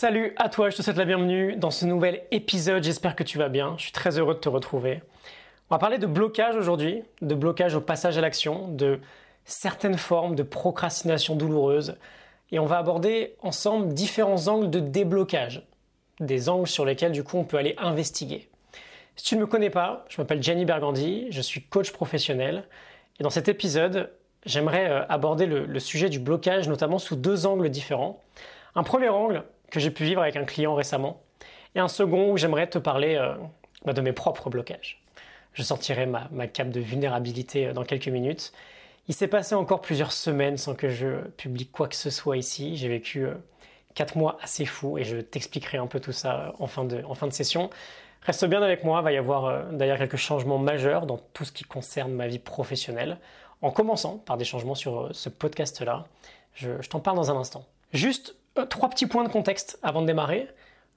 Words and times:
Salut 0.00 0.32
à 0.36 0.48
toi, 0.48 0.70
je 0.70 0.76
te 0.76 0.82
souhaite 0.82 0.96
la 0.96 1.04
bienvenue 1.04 1.56
dans 1.56 1.72
ce 1.72 1.84
nouvel 1.84 2.22
épisode, 2.30 2.84
j'espère 2.84 3.16
que 3.16 3.24
tu 3.24 3.36
vas 3.36 3.48
bien, 3.48 3.74
je 3.78 3.82
suis 3.82 3.90
très 3.90 4.16
heureux 4.16 4.34
de 4.34 4.38
te 4.38 4.48
retrouver. 4.48 5.02
On 5.68 5.74
va 5.74 5.80
parler 5.80 5.98
de 5.98 6.06
blocage 6.06 6.54
aujourd'hui, 6.54 7.02
de 7.20 7.34
blocage 7.34 7.74
au 7.74 7.80
passage 7.80 8.16
à 8.16 8.20
l'action, 8.20 8.68
de 8.68 9.00
certaines 9.44 9.98
formes 9.98 10.36
de 10.36 10.44
procrastination 10.44 11.34
douloureuse, 11.34 11.96
et 12.52 12.60
on 12.60 12.64
va 12.64 12.78
aborder 12.78 13.34
ensemble 13.42 13.92
différents 13.92 14.46
angles 14.46 14.70
de 14.70 14.78
déblocage, 14.78 15.66
des 16.20 16.48
angles 16.48 16.68
sur 16.68 16.84
lesquels 16.84 17.10
du 17.10 17.24
coup 17.24 17.36
on 17.36 17.44
peut 17.44 17.58
aller 17.58 17.74
investiguer. 17.76 18.48
Si 19.16 19.24
tu 19.24 19.34
ne 19.34 19.40
me 19.40 19.46
connais 19.48 19.68
pas, 19.68 20.04
je 20.08 20.20
m'appelle 20.20 20.44
Jenny 20.44 20.64
Bergandi, 20.64 21.26
je 21.30 21.40
suis 21.40 21.64
coach 21.64 21.90
professionnel, 21.90 22.68
et 23.18 23.24
dans 23.24 23.30
cet 23.30 23.48
épisode, 23.48 24.12
j'aimerais 24.46 24.88
euh, 24.88 25.04
aborder 25.08 25.46
le, 25.46 25.80
sujet 25.80 26.08
du 26.08 26.20
blocage 26.20 26.68
notamment 26.68 27.00
sous 27.00 27.16
deux 27.16 27.46
angles 27.46 27.68
différents. 27.68 28.22
Un 28.76 28.84
premier 28.84 29.08
angle 29.08 29.42
que 29.70 29.80
j'ai 29.80 29.90
pu 29.90 30.04
vivre 30.04 30.22
avec 30.22 30.36
un 30.36 30.44
client 30.44 30.74
récemment, 30.74 31.22
et 31.74 31.80
un 31.80 31.88
second 31.88 32.32
où 32.32 32.36
j'aimerais 32.36 32.68
te 32.68 32.78
parler 32.78 33.16
euh, 33.16 33.34
bah, 33.84 33.92
de 33.92 34.00
mes 34.00 34.12
propres 34.12 34.50
blocages. 34.50 35.02
Je 35.52 35.62
sortirai 35.62 36.06
ma, 36.06 36.28
ma 36.30 36.46
cape 36.46 36.70
de 36.70 36.80
vulnérabilité 36.80 37.66
euh, 37.66 37.72
dans 37.72 37.84
quelques 37.84 38.08
minutes. 38.08 38.52
Il 39.08 39.14
s'est 39.14 39.28
passé 39.28 39.54
encore 39.54 39.80
plusieurs 39.80 40.12
semaines 40.12 40.56
sans 40.56 40.74
que 40.74 40.88
je 40.88 41.28
publie 41.36 41.66
quoi 41.66 41.88
que 41.88 41.96
ce 41.96 42.10
soit 42.10 42.36
ici. 42.36 42.76
J'ai 42.76 42.88
vécu 42.88 43.26
quatre 43.94 44.16
mois 44.16 44.36
assez 44.42 44.66
fous 44.66 44.98
et 44.98 45.04
je 45.04 45.16
t'expliquerai 45.16 45.78
un 45.78 45.86
peu 45.86 45.98
tout 45.98 46.12
ça 46.12 46.52
en 46.58 46.66
fin 46.66 46.84
de, 46.84 47.02
en 47.04 47.14
fin 47.14 47.26
de 47.26 47.32
session. 47.32 47.70
Reste 48.20 48.44
bien 48.44 48.62
avec 48.62 48.84
moi, 48.84 49.00
il 49.00 49.04
va 49.04 49.12
y 49.12 49.16
avoir 49.16 49.72
d'ailleurs 49.72 49.96
quelques 49.96 50.16
changements 50.16 50.58
majeurs 50.58 51.06
dans 51.06 51.16
tout 51.32 51.46
ce 51.46 51.52
qui 51.52 51.64
concerne 51.64 52.12
ma 52.12 52.26
vie 52.26 52.38
professionnelle 52.38 53.16
en 53.62 53.70
commençant 53.70 54.18
par 54.18 54.36
des 54.36 54.44
changements 54.44 54.74
sur 54.74 55.00
euh, 55.00 55.08
ce 55.12 55.28
podcast-là. 55.28 56.06
Je, 56.54 56.70
t'en 56.88 57.00
parle 57.00 57.16
dans 57.16 57.30
un 57.30 57.36
instant. 57.36 57.64
Juste 57.92 58.36
euh, 58.47 58.47
trois 58.66 58.88
petits 58.90 59.06
points 59.06 59.24
de 59.24 59.28
contexte 59.28 59.78
avant 59.82 60.02
de 60.02 60.06
démarrer. 60.06 60.48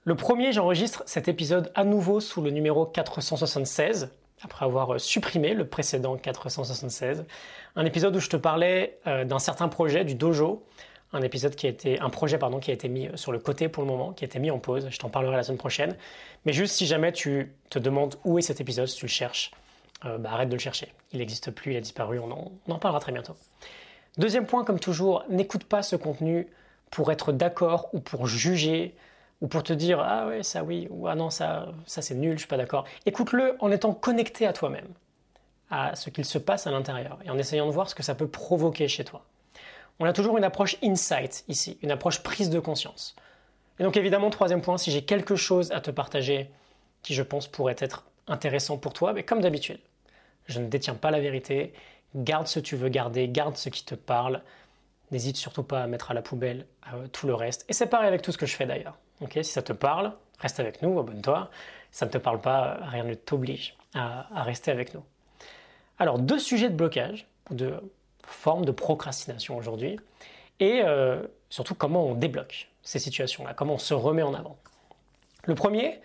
Le 0.04 0.14
premier, 0.14 0.52
j'enregistre 0.52 1.02
cet 1.06 1.28
épisode 1.28 1.70
à 1.74 1.84
nouveau 1.84 2.20
sous 2.20 2.40
le 2.40 2.50
numéro 2.50 2.86
476, 2.86 4.10
après 4.42 4.64
avoir 4.64 4.94
euh, 4.94 4.98
supprimé 4.98 5.54
le 5.54 5.66
précédent 5.66 6.16
476. 6.16 7.24
Un 7.76 7.84
épisode 7.84 8.16
où 8.16 8.20
je 8.20 8.28
te 8.28 8.36
parlais 8.36 8.98
d'un 9.06 9.38
certain 9.38 9.68
projet 9.68 10.04
du 10.04 10.14
dojo, 10.14 10.62
un 11.12 11.22
épisode 11.22 11.54
qui 11.54 11.66
a 11.66 11.70
été, 11.70 12.00
un 12.00 12.10
projet 12.10 12.38
pardon, 12.38 12.58
qui 12.58 12.70
a 12.70 12.74
été 12.74 12.88
mis 12.88 13.08
sur 13.14 13.32
le 13.32 13.38
côté 13.38 13.68
pour 13.68 13.82
le 13.82 13.88
moment, 13.88 14.12
qui 14.12 14.24
a 14.24 14.26
été 14.26 14.38
mis 14.38 14.50
en 14.50 14.58
pause. 14.58 14.88
Je 14.90 14.98
t'en 14.98 15.08
parlerai 15.08 15.36
la 15.36 15.42
semaine 15.42 15.58
prochaine. 15.58 15.96
Mais 16.44 16.52
juste 16.52 16.74
si 16.74 16.86
jamais 16.86 17.12
tu 17.12 17.52
te 17.70 17.78
demandes 17.78 18.16
où 18.24 18.38
est 18.38 18.42
cet 18.42 18.60
épisode, 18.60 18.86
si 18.86 18.96
tu 18.96 19.06
le 19.06 19.10
cherches, 19.10 19.50
euh, 20.04 20.18
bah, 20.18 20.30
arrête 20.32 20.48
de 20.48 20.54
le 20.54 20.60
chercher. 20.60 20.88
Il 21.12 21.18
n'existe 21.18 21.50
plus, 21.50 21.72
il 21.72 21.76
a 21.76 21.80
disparu, 21.80 22.18
on 22.18 22.50
en, 22.66 22.78
parlera 22.78 23.00
très 23.00 23.12
bientôt. 23.12 23.36
Deuxième 24.18 24.46
point, 24.46 24.64
comme 24.64 24.80
toujours, 24.80 25.24
n'écoute 25.28 25.64
pas 25.64 25.82
ce 25.82 25.96
contenu 25.96 26.48
pour 26.92 27.10
être 27.10 27.32
d'accord 27.32 27.88
ou 27.92 28.00
pour 28.00 28.28
juger 28.28 28.94
ou 29.40 29.48
pour 29.48 29.64
te 29.64 29.72
dire 29.72 29.98
ah 29.98 30.28
ouais 30.28 30.44
ça 30.44 30.62
oui 30.62 30.86
ou 30.90 31.08
ah 31.08 31.16
non 31.16 31.30
ça 31.30 31.72
ça 31.86 32.02
c'est 32.02 32.14
nul 32.14 32.34
je 32.34 32.40
suis 32.40 32.48
pas 32.48 32.58
d'accord. 32.58 32.84
Écoute-le 33.06 33.56
en 33.58 33.72
étant 33.72 33.92
connecté 33.94 34.46
à 34.46 34.52
toi-même, 34.52 34.86
à 35.70 35.96
ce 35.96 36.10
qu'il 36.10 36.24
se 36.24 36.38
passe 36.38 36.68
à 36.68 36.70
l'intérieur 36.70 37.18
et 37.24 37.30
en 37.30 37.38
essayant 37.38 37.66
de 37.66 37.72
voir 37.72 37.90
ce 37.90 37.96
que 37.96 38.04
ça 38.04 38.14
peut 38.14 38.28
provoquer 38.28 38.86
chez 38.86 39.04
toi. 39.04 39.24
On 39.98 40.04
a 40.04 40.12
toujours 40.12 40.38
une 40.38 40.44
approche 40.44 40.76
insight 40.84 41.44
ici, 41.48 41.78
une 41.82 41.90
approche 41.90 42.22
prise 42.22 42.50
de 42.50 42.60
conscience. 42.60 43.16
Et 43.80 43.84
donc 43.84 43.96
évidemment 43.96 44.30
troisième 44.30 44.60
point, 44.60 44.76
si 44.76 44.90
j'ai 44.90 45.02
quelque 45.02 45.34
chose 45.34 45.72
à 45.72 45.80
te 45.80 45.90
partager 45.90 46.50
qui 47.02 47.14
je 47.14 47.22
pense 47.22 47.48
pourrait 47.48 47.76
être 47.78 48.04
intéressant 48.28 48.76
pour 48.76 48.92
toi, 48.92 49.14
mais 49.14 49.22
comme 49.22 49.40
d'habitude, 49.40 49.80
je 50.46 50.60
ne 50.60 50.66
détiens 50.66 50.94
pas 50.94 51.10
la 51.10 51.20
vérité. 51.20 51.72
Garde 52.14 52.46
ce 52.46 52.60
que 52.60 52.64
tu 52.64 52.76
veux 52.76 52.90
garder, 52.90 53.28
garde 53.28 53.56
ce 53.56 53.70
qui 53.70 53.84
te 53.84 53.94
parle. 53.94 54.42
N'hésite 55.12 55.36
surtout 55.36 55.62
pas 55.62 55.82
à 55.82 55.86
mettre 55.86 56.10
à 56.10 56.14
la 56.14 56.22
poubelle 56.22 56.66
euh, 56.92 57.06
tout 57.06 57.26
le 57.26 57.34
reste. 57.34 57.66
Et 57.68 57.74
c'est 57.74 57.86
pareil 57.86 58.08
avec 58.08 58.22
tout 58.22 58.32
ce 58.32 58.38
que 58.38 58.46
je 58.46 58.56
fais 58.56 58.66
d'ailleurs. 58.66 58.96
si 59.30 59.44
ça 59.44 59.62
te 59.62 59.74
parle, 59.74 60.14
reste 60.38 60.58
avec 60.58 60.80
nous, 60.80 60.98
abonne-toi. 60.98 61.50
Si 61.90 61.98
ça 61.98 62.06
ne 62.06 62.10
te 62.10 62.18
parle 62.18 62.40
pas, 62.40 62.78
rien 62.80 63.04
ne 63.04 63.12
t'oblige 63.12 63.76
à, 63.94 64.42
rester 64.42 64.70
avec 64.70 64.94
nous. 64.94 65.04
Alors, 65.98 66.18
deux 66.18 66.38
sujets 66.38 66.70
de 66.70 66.74
blocage, 66.74 67.26
de 67.50 67.74
forme 68.26 68.64
de 68.64 68.72
procrastination 68.72 69.56
aujourd'hui, 69.56 70.00
et 70.58 70.80
euh, 70.82 71.22
surtout 71.50 71.74
comment 71.74 72.06
on 72.06 72.14
débloque 72.14 72.70
ces 72.82 72.98
situations-là, 72.98 73.52
comment 73.52 73.74
on 73.74 73.78
se 73.78 73.92
remet 73.92 74.22
en 74.22 74.32
avant. 74.32 74.56
Le 75.44 75.54
premier, 75.54 76.00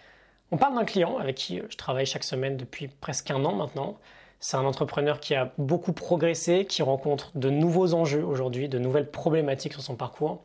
on 0.52 0.58
parle 0.58 0.76
d'un 0.76 0.84
client 0.84 1.18
avec 1.18 1.38
qui 1.38 1.62
je 1.70 1.78
travaille 1.78 2.06
chaque 2.06 2.26
semaine 2.26 2.58
depuis 2.58 2.90
presque 2.90 3.32
un 3.32 3.46
an 3.46 3.54
maintenant, 3.54 3.98
c'est 4.40 4.58
un 4.58 4.66
entrepreneur 4.66 5.20
qui 5.20 5.36
a 5.36 5.52
beaucoup 5.58 5.94
progressé, 5.94 6.66
qui 6.66 6.84
rencontre 6.84 7.32
de 7.36 7.50
nouveaux 7.50 7.94
enjeux 7.94 8.24
aujourd'hui, 8.24 8.70
de 8.70 8.78
nouvelles 8.78 9.10
problématiques 9.10 9.74
sur 9.74 9.82
son 9.82 9.96
parcours. 9.96 10.42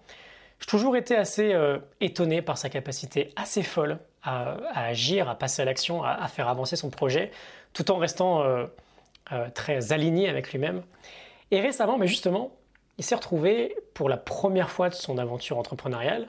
J'ai 0.61 0.67
toujours 0.67 0.97
été 0.97 1.17
assez 1.17 1.53
euh, 1.53 1.79
étonné 2.01 2.41
par 2.41 2.57
sa 2.57 2.69
capacité 2.71 3.33
assez 3.37 3.63
folle 3.63 3.99
à, 4.23 4.57
agir, 4.75 5.29
à 5.29 5.35
passer 5.35 5.63
à 5.63 5.65
l'action, 5.65 6.05
à, 6.05 6.27
faire 6.29 6.49
avancer 6.49 6.77
son 6.77 6.89
projet, 6.89 7.33
tout 7.73 7.91
en 7.91 7.97
restant 7.99 8.43
euh, 8.43 8.67
euh, 9.33 9.49
très 9.53 9.93
aligné 9.93 10.29
avec 10.29 10.53
lui-même. 10.53 10.83
Et 11.51 11.61
récemment, 11.61 11.99
mais 11.99 12.07
justement, 12.07 12.53
il 12.99 13.05
s'est 13.05 13.15
retrouvé 13.15 13.77
pour 13.95 14.09
la 14.09 14.17
première 14.17 14.71
fois 14.71 14.89
de 14.89 14.95
son 14.95 15.19
aventure 15.19 15.59
entrepreneuriale 15.59 16.29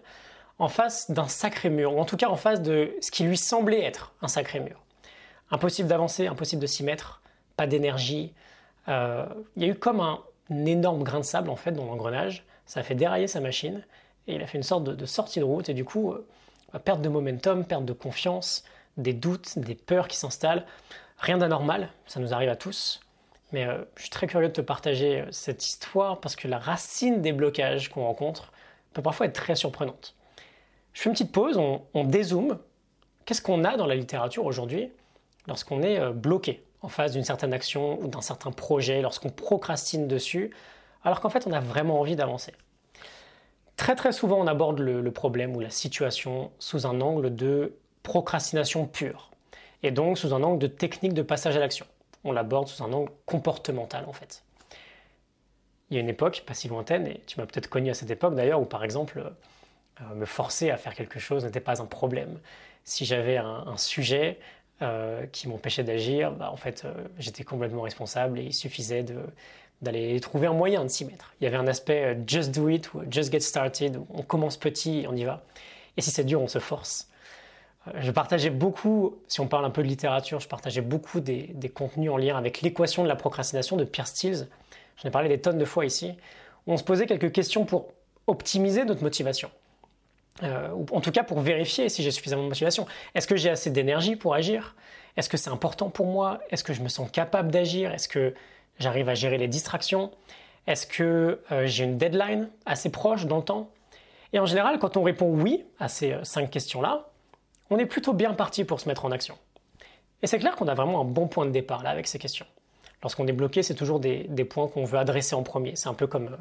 en 0.60 0.68
face 0.68 1.12
d'un 1.12 1.28
sacré 1.28 1.70
mur, 1.70 1.94
ou 1.94 2.00
en 2.00 2.06
tout 2.06 2.18
cas 2.18 2.28
en 2.28 2.36
face 2.36 2.62
de 2.62 2.96
ce 3.02 3.12
qui 3.12 3.24
lui 3.24 3.38
semblait 3.38 3.84
être 3.84 4.14
un 4.22 4.28
sacré 4.28 4.60
mur. 4.60 4.82
Impossible 5.52 5.88
d'avancer, 5.88 6.28
impossible 6.28 6.62
de 6.62 6.68
s'y 6.68 6.84
mettre, 6.84 7.23
pas 7.56 7.68
d'énergie. 7.68 8.34
Euh, 8.88 9.26
il 9.56 9.64
y 9.64 9.66
a 9.66 9.70
eu 9.70 9.76
comme 9.76 10.00
un, 10.00 10.20
énorme 10.50 11.04
grain 11.04 11.20
de 11.20 11.26
sable 11.26 11.50
en 11.50 11.56
fait 11.56 11.72
dans 11.72 11.86
l'engrenage. 11.86 12.46
Ça 12.66 12.82
a 12.82 12.84
fait 12.84 12.96
dérailler 12.96 13.28
sa 13.28 13.40
machine 13.40 13.84
et 14.28 14.36
il 14.36 14.42
a 14.42 14.48
fait 14.48 14.58
une 14.58 14.64
sorte 14.64 14.84
de, 14.84 15.06
sortie 15.06 15.40
de 15.40 15.46
route 15.46 15.70
et 15.70 15.74
du 15.74 15.86
coup, 15.86 16.12
euh, 16.12 16.80
perte 16.84 17.02
de 17.02 17.10
momentum, 17.10 17.66
perte 17.66 17.86
de 17.86 17.94
confiance, 17.94 18.64
des 18.98 19.14
doutes, 19.14 19.58
des 19.58 19.76
peurs 19.76 20.08
qui 20.08 20.18
s'installent. 20.18 20.66
Rien 21.18 21.38
d'anormal, 21.38 21.90
ça 22.06 22.20
nous 22.20 22.34
arrive 22.34 22.50
à 22.50 22.56
tous. 22.56 23.02
Mais 23.52 23.66
euh, 23.66 23.84
je 23.96 24.02
suis 24.02 24.10
très 24.10 24.28
curieux 24.28 24.50
de 24.50 24.54
te 24.54 24.62
partager 24.62 25.26
cette 25.32 25.66
histoire 25.66 26.20
parce 26.20 26.36
que 26.36 26.48
la 26.48 26.58
racine 26.58 27.22
des 27.22 27.32
blocages 27.32 27.90
qu'on 27.90 28.04
rencontre 28.04 28.52
peut 28.94 29.02
parfois 29.02 29.28
être 29.28 29.34
très 29.34 29.56
surprenante. 29.56 30.16
Je 30.94 31.02
fais 31.02 31.10
une 31.10 31.14
petite 31.14 31.32
pause, 31.32 31.58
on, 31.58 31.84
on 31.94 32.04
dézoome. 32.04 32.60
Qu'est-ce 33.26 33.42
qu'on 33.42 33.64
a 33.64 33.78
dans 33.78 33.88
la 33.88 33.96
littérature 33.96 34.46
aujourd'hui 34.46 34.92
lorsqu'on 35.48 35.82
est 35.82 36.12
bloqué? 36.12 36.64
En 36.84 36.90
face 36.90 37.14
d'une 37.14 37.24
certaine 37.24 37.54
action 37.54 38.00
ou 38.02 38.08
d'un 38.08 38.22
certain 38.22 38.52
projet, 38.52 39.02
lorsqu'on 39.02 39.30
procrastine 39.30 40.08
dessus, 40.08 40.52
alors 41.04 41.22
qu'en 41.22 41.30
fait 41.30 41.48
on 41.48 41.52
a 41.54 41.62
vraiment 41.62 42.00
envie 42.00 42.16
d'avancer. 42.16 42.54
Très 43.78 43.96
très 43.96 44.12
souvent 44.12 44.38
on 44.38 44.48
aborde 44.48 44.80
le, 44.80 45.12
problème 45.12 45.56
ou 45.56 45.62
la 45.62 45.70
situation 45.70 46.52
sous 46.60 46.86
un 46.86 47.02
angle 47.02 47.34
de 47.34 47.78
procrastination 48.04 48.86
pure, 48.86 49.32
et 49.82 49.92
donc 49.92 50.18
sous 50.18 50.34
un 50.34 50.44
angle 50.44 50.60
de 50.60 50.68
technique 50.68 51.14
de 51.14 51.22
passage 51.22 51.56
à 51.56 51.60
l'action. 51.60 51.88
On 52.26 52.34
l'aborde 52.34 52.68
sous 52.68 52.84
un 52.84 52.92
angle 52.92 53.12
comportemental 53.26 54.04
en 54.08 54.14
fait. 54.14 54.44
Il 55.90 55.96
y 55.96 55.98
a 55.98 56.02
une 56.02 56.10
époque, 56.10 56.44
pas 56.46 56.54
si 56.54 56.68
lointaine, 56.68 57.08
et 57.08 57.22
tu 57.28 57.40
m'as 57.40 57.46
peut-être 57.46 57.68
connu 57.68 57.90
à 57.90 57.94
cette 57.94 58.12
époque 58.12 58.36
d'ailleurs, 58.36 58.60
où 58.60 58.66
par 58.66 58.84
exemple 58.84 59.24
euh, 60.02 60.16
me 60.16 60.26
forcer 60.26 60.70
à 60.70 60.78
faire 60.78 60.96
quelque 60.96 61.20
chose 61.20 61.46
n'était 61.46 61.62
pas 61.62 61.82
un 61.82 61.86
problème. 61.86 62.40
Si 62.84 63.06
j'avais 63.06 63.38
un 63.38 63.78
sujet 63.78 64.38
euh, 64.82 65.26
qui 65.28 65.48
m'empêchait 65.48 65.84
d'agir, 65.84 66.32
bah, 66.32 66.50
en 66.52 66.56
fait, 66.56 66.84
euh, 66.84 66.94
j'étais 67.20 67.44
complètement 67.44 67.84
responsable 67.84 68.40
et 68.40 68.44
il 68.44 68.54
suffisait 68.54 69.06
d'aller 69.82 70.20
trouver 70.20 70.48
un 70.48 70.54
moyen 70.54 70.84
de 70.84 70.90
s'y 70.90 71.06
mettre. 71.06 71.34
Il 71.40 71.44
y 71.44 71.48
avait 71.48 71.58
un 71.58 71.68
aspect 71.68 72.16
euh, 72.16 72.16
just 72.26 72.54
do 72.54 72.68
it 72.70 72.92
ou 72.94 73.02
just 73.10 73.32
get 73.32 73.40
started, 73.40 74.02
on 74.14 74.24
commence 74.24 74.58
petit 74.58 75.02
et 75.02 75.08
on 75.08 75.16
y 75.16 75.24
va. 75.24 75.44
Et 75.96 76.02
si 76.02 76.10
c'est 76.10 76.24
dur, 76.24 76.42
on 76.42 76.48
se 76.48 76.60
force. 76.60 77.08
Je 77.96 78.12
partageais 78.12 78.50
beaucoup, 78.50 79.18
si 79.28 79.42
on 79.42 79.48
parle 79.48 79.66
un 79.66 79.70
peu 79.70 79.84
de 79.84 79.88
littérature, 79.88 80.40
je 80.40 80.48
partageais 80.48 80.82
beaucoup 80.82 81.20
des, 81.20 81.54
contenus 81.74 82.10
en 82.10 82.18
lien 82.18 82.36
avec 82.36 82.62
l'équation 82.62 83.04
de 83.04 83.08
la 83.08 83.16
procrastination 83.16 83.78
de 83.78 83.84
Pierre 83.84 84.08
Stills. 84.08 84.48
J'en 84.98 85.10
ai 85.10 85.12
parlé 85.12 85.30
des 85.30 85.40
tonnes 85.40 85.58
de 85.58 85.66
fois 85.66 85.86
ici, 85.86 86.16
où 86.66 86.74
on 86.74 86.78
se 86.78 86.84
posait 86.84 87.06
quelques 87.06 87.32
questions 87.32 87.66
pour 87.66 87.94
optimiser 88.26 88.86
notre 88.86 89.04
motivation. 89.04 89.52
Euh, 90.42 90.70
en 90.92 91.00
tout 91.00 91.12
cas 91.12 91.24
pour 91.24 91.42
vérifier 91.42 91.90
si 91.90 92.02
j'ai 92.02 92.10
suffisamment 92.10 92.44
de 92.44 92.48
motivation. 92.48 92.88
Est-ce 93.14 93.28
que 93.28 93.36
j'ai 93.36 93.50
assez 93.50 93.70
d'énergie 93.70 94.16
pour 94.16 94.34
agir? 94.34 94.76
Est-ce 95.16 95.30
que 95.30 95.38
c'est 95.38 95.52
important 95.52 95.90
pour 95.90 96.08
moi? 96.08 96.40
Est-ce 96.50 96.64
que 96.64 96.74
je 96.74 96.82
me 96.82 96.88
sens 96.88 97.10
capable 97.12 97.52
d'agir? 97.52 97.94
Est-ce 97.94 98.08
que 98.08 98.34
j'arrive 98.80 99.10
à 99.10 99.14
gérer 99.14 99.38
les 99.38 99.48
distractions? 99.48 100.12
Est-ce 100.66 100.88
que 100.88 101.40
euh, 101.52 101.68
j'ai 101.68 101.84
une 101.84 101.98
deadline 101.98 102.50
assez 102.66 102.90
proche 102.90 103.26
dans 103.26 103.38
le 103.38 103.44
temps? 103.44 103.70
Et 104.32 104.40
en 104.40 104.48
général, 104.48 104.80
quand 104.80 104.98
on 104.98 105.04
répond 105.04 105.28
oui 105.28 105.66
à 105.80 105.88
ces 105.88 106.14
euh, 106.14 106.24
cinq 106.24 106.50
questions-là, 106.50 107.10
on 107.70 107.78
est 107.78 107.86
plutôt 107.86 108.14
bien 108.14 108.34
parti 108.34 108.64
pour 108.64 108.80
se 108.80 108.90
mettre 108.90 109.06
en 109.06 109.12
action. 109.12 109.38
Et 110.24 110.28
c'est 110.28 110.40
clair 110.40 110.56
qu'on 110.56 110.68
a 110.68 110.74
vraiment 110.74 111.02
un 111.02 111.06
bon 111.06 111.28
point 111.28 111.46
de 111.46 111.52
départ 111.52 111.84
là 111.84 111.92
avec 111.92 112.08
ces 112.08 112.18
questions. 112.18 112.48
Lorsqu'on 113.04 113.28
est 113.28 113.34
bloqué, 113.34 113.62
c'est 113.62 113.76
toujours 113.76 114.00
des, 114.00 114.26
points 114.46 114.68
qu'on 114.68 114.86
veut 114.86 114.98
adresser 114.98 115.36
en 115.36 115.44
premier. 115.44 115.76
C'est 115.76 115.90
un 115.90 115.94
peu 115.94 116.08
comme 116.08 116.38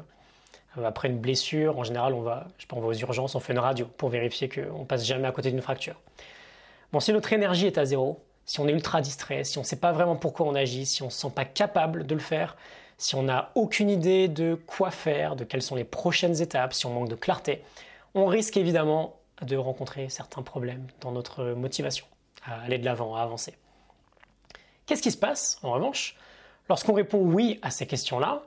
après 0.83 1.07
une 1.07 1.19
blessure, 1.19 1.77
en 1.77 1.83
général, 1.83 2.13
on 2.13 2.21
va, 2.21 2.47
je 2.57 2.65
va 2.67 2.81
aux 2.81 2.93
urgences, 2.93 3.35
on 3.35 3.39
fait 3.39 3.53
une 3.53 3.59
radio 3.59 3.85
pour 3.85 4.09
vérifier 4.09 4.49
qu'on 4.49 4.85
passe 4.85 5.05
jamais 5.05 5.27
à 5.27 5.31
côté 5.31 5.51
d'une 5.51 5.61
fracture. 5.61 5.95
Bon, 6.91 6.99
si 6.99 7.13
notre 7.13 7.31
énergie 7.33 7.67
est 7.67 7.77
à 7.77 7.85
zéro, 7.85 8.21
si 8.45 8.59
on 8.59 8.67
est 8.67 8.71
ultra 8.71 9.01
distrait, 9.01 9.43
si 9.43 9.57
on 9.57 9.61
ne 9.61 9.65
sait 9.65 9.79
pas 9.79 9.91
vraiment 9.91 10.15
pourquoi 10.15 10.47
on 10.47 10.55
agit, 10.55 10.85
si 10.85 11.01
on 11.01 11.07
ne 11.07 11.11
se 11.11 11.19
sent 11.19 11.31
pas 11.33 11.45
capable 11.45 12.05
de 12.05 12.13
le 12.13 12.21
faire, 12.21 12.57
si 12.97 13.15
on 13.15 13.23
n'a 13.23 13.51
aucune 13.55 13.89
idée 13.89 14.27
de 14.27 14.55
quoi 14.67 14.91
faire, 14.91 15.35
de 15.35 15.43
quelles 15.43 15.61
sont 15.61 15.75
les 15.75 15.83
prochaines 15.83 16.41
étapes, 16.41 16.73
si 16.73 16.85
on 16.85 16.93
manque 16.93 17.09
de 17.09 17.15
clarté, 17.15 17.63
on 18.15 18.25
risque 18.25 18.57
évidemment 18.57 19.15
de 19.41 19.57
rencontrer 19.57 20.09
certains 20.09 20.41
problèmes 20.41 20.87
dans 21.01 21.11
notre 21.11 21.43
motivation 21.53 22.05
à 22.45 22.61
aller 22.61 22.77
de 22.77 22.85
l'avant, 22.85 23.15
à 23.15 23.21
avancer. 23.21 23.55
Qu'est-ce 24.85 25.01
qui 25.01 25.11
se 25.11 25.17
passe, 25.17 25.59
en 25.63 25.71
revanche, 25.71 26.15
lorsqu'on 26.69 26.93
répond 26.93 27.19
oui 27.19 27.59
à 27.61 27.71
ces 27.71 27.87
questions-là, 27.87 28.43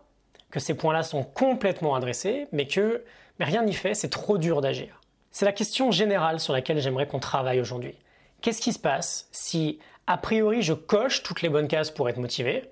que 0.51 0.61
ces 0.61 0.75
points-là 0.75 1.03
sont 1.03 1.25
complètement 1.25 1.95
adressés, 1.95 2.47
mais 2.53 2.67
que 2.67 3.05
mais 3.39 3.45
rien 3.45 3.63
n'y 3.63 3.75
fait, 3.75 3.95
c'est 3.95 4.09
trop 4.09 4.39
dur 4.39 4.61
d'agir 4.61 5.01
C'est 5.31 5.45
la 5.45 5.53
question 5.53 5.91
générale 5.91 6.41
sur 6.41 6.53
laquelle 6.53 6.81
j'aimerais 6.81 7.07
qu'on 7.07 7.19
travaille 7.19 7.61
aujourd'hui. 7.61 7.95
Qu'est-ce 8.41 8.61
qui 8.61 8.73
se 8.73 8.79
passe 8.79 9.29
si, 9.33 9.79
a 10.07 10.17
priori, 10.17 10.63
je 10.63 10.73
coche 10.73 11.23
toutes 11.23 11.43
les 11.43 11.49
bonnes 11.49 11.69
cases 11.69 11.91
pour 11.91 12.09
être 12.09 12.19
motivé? 12.19 12.71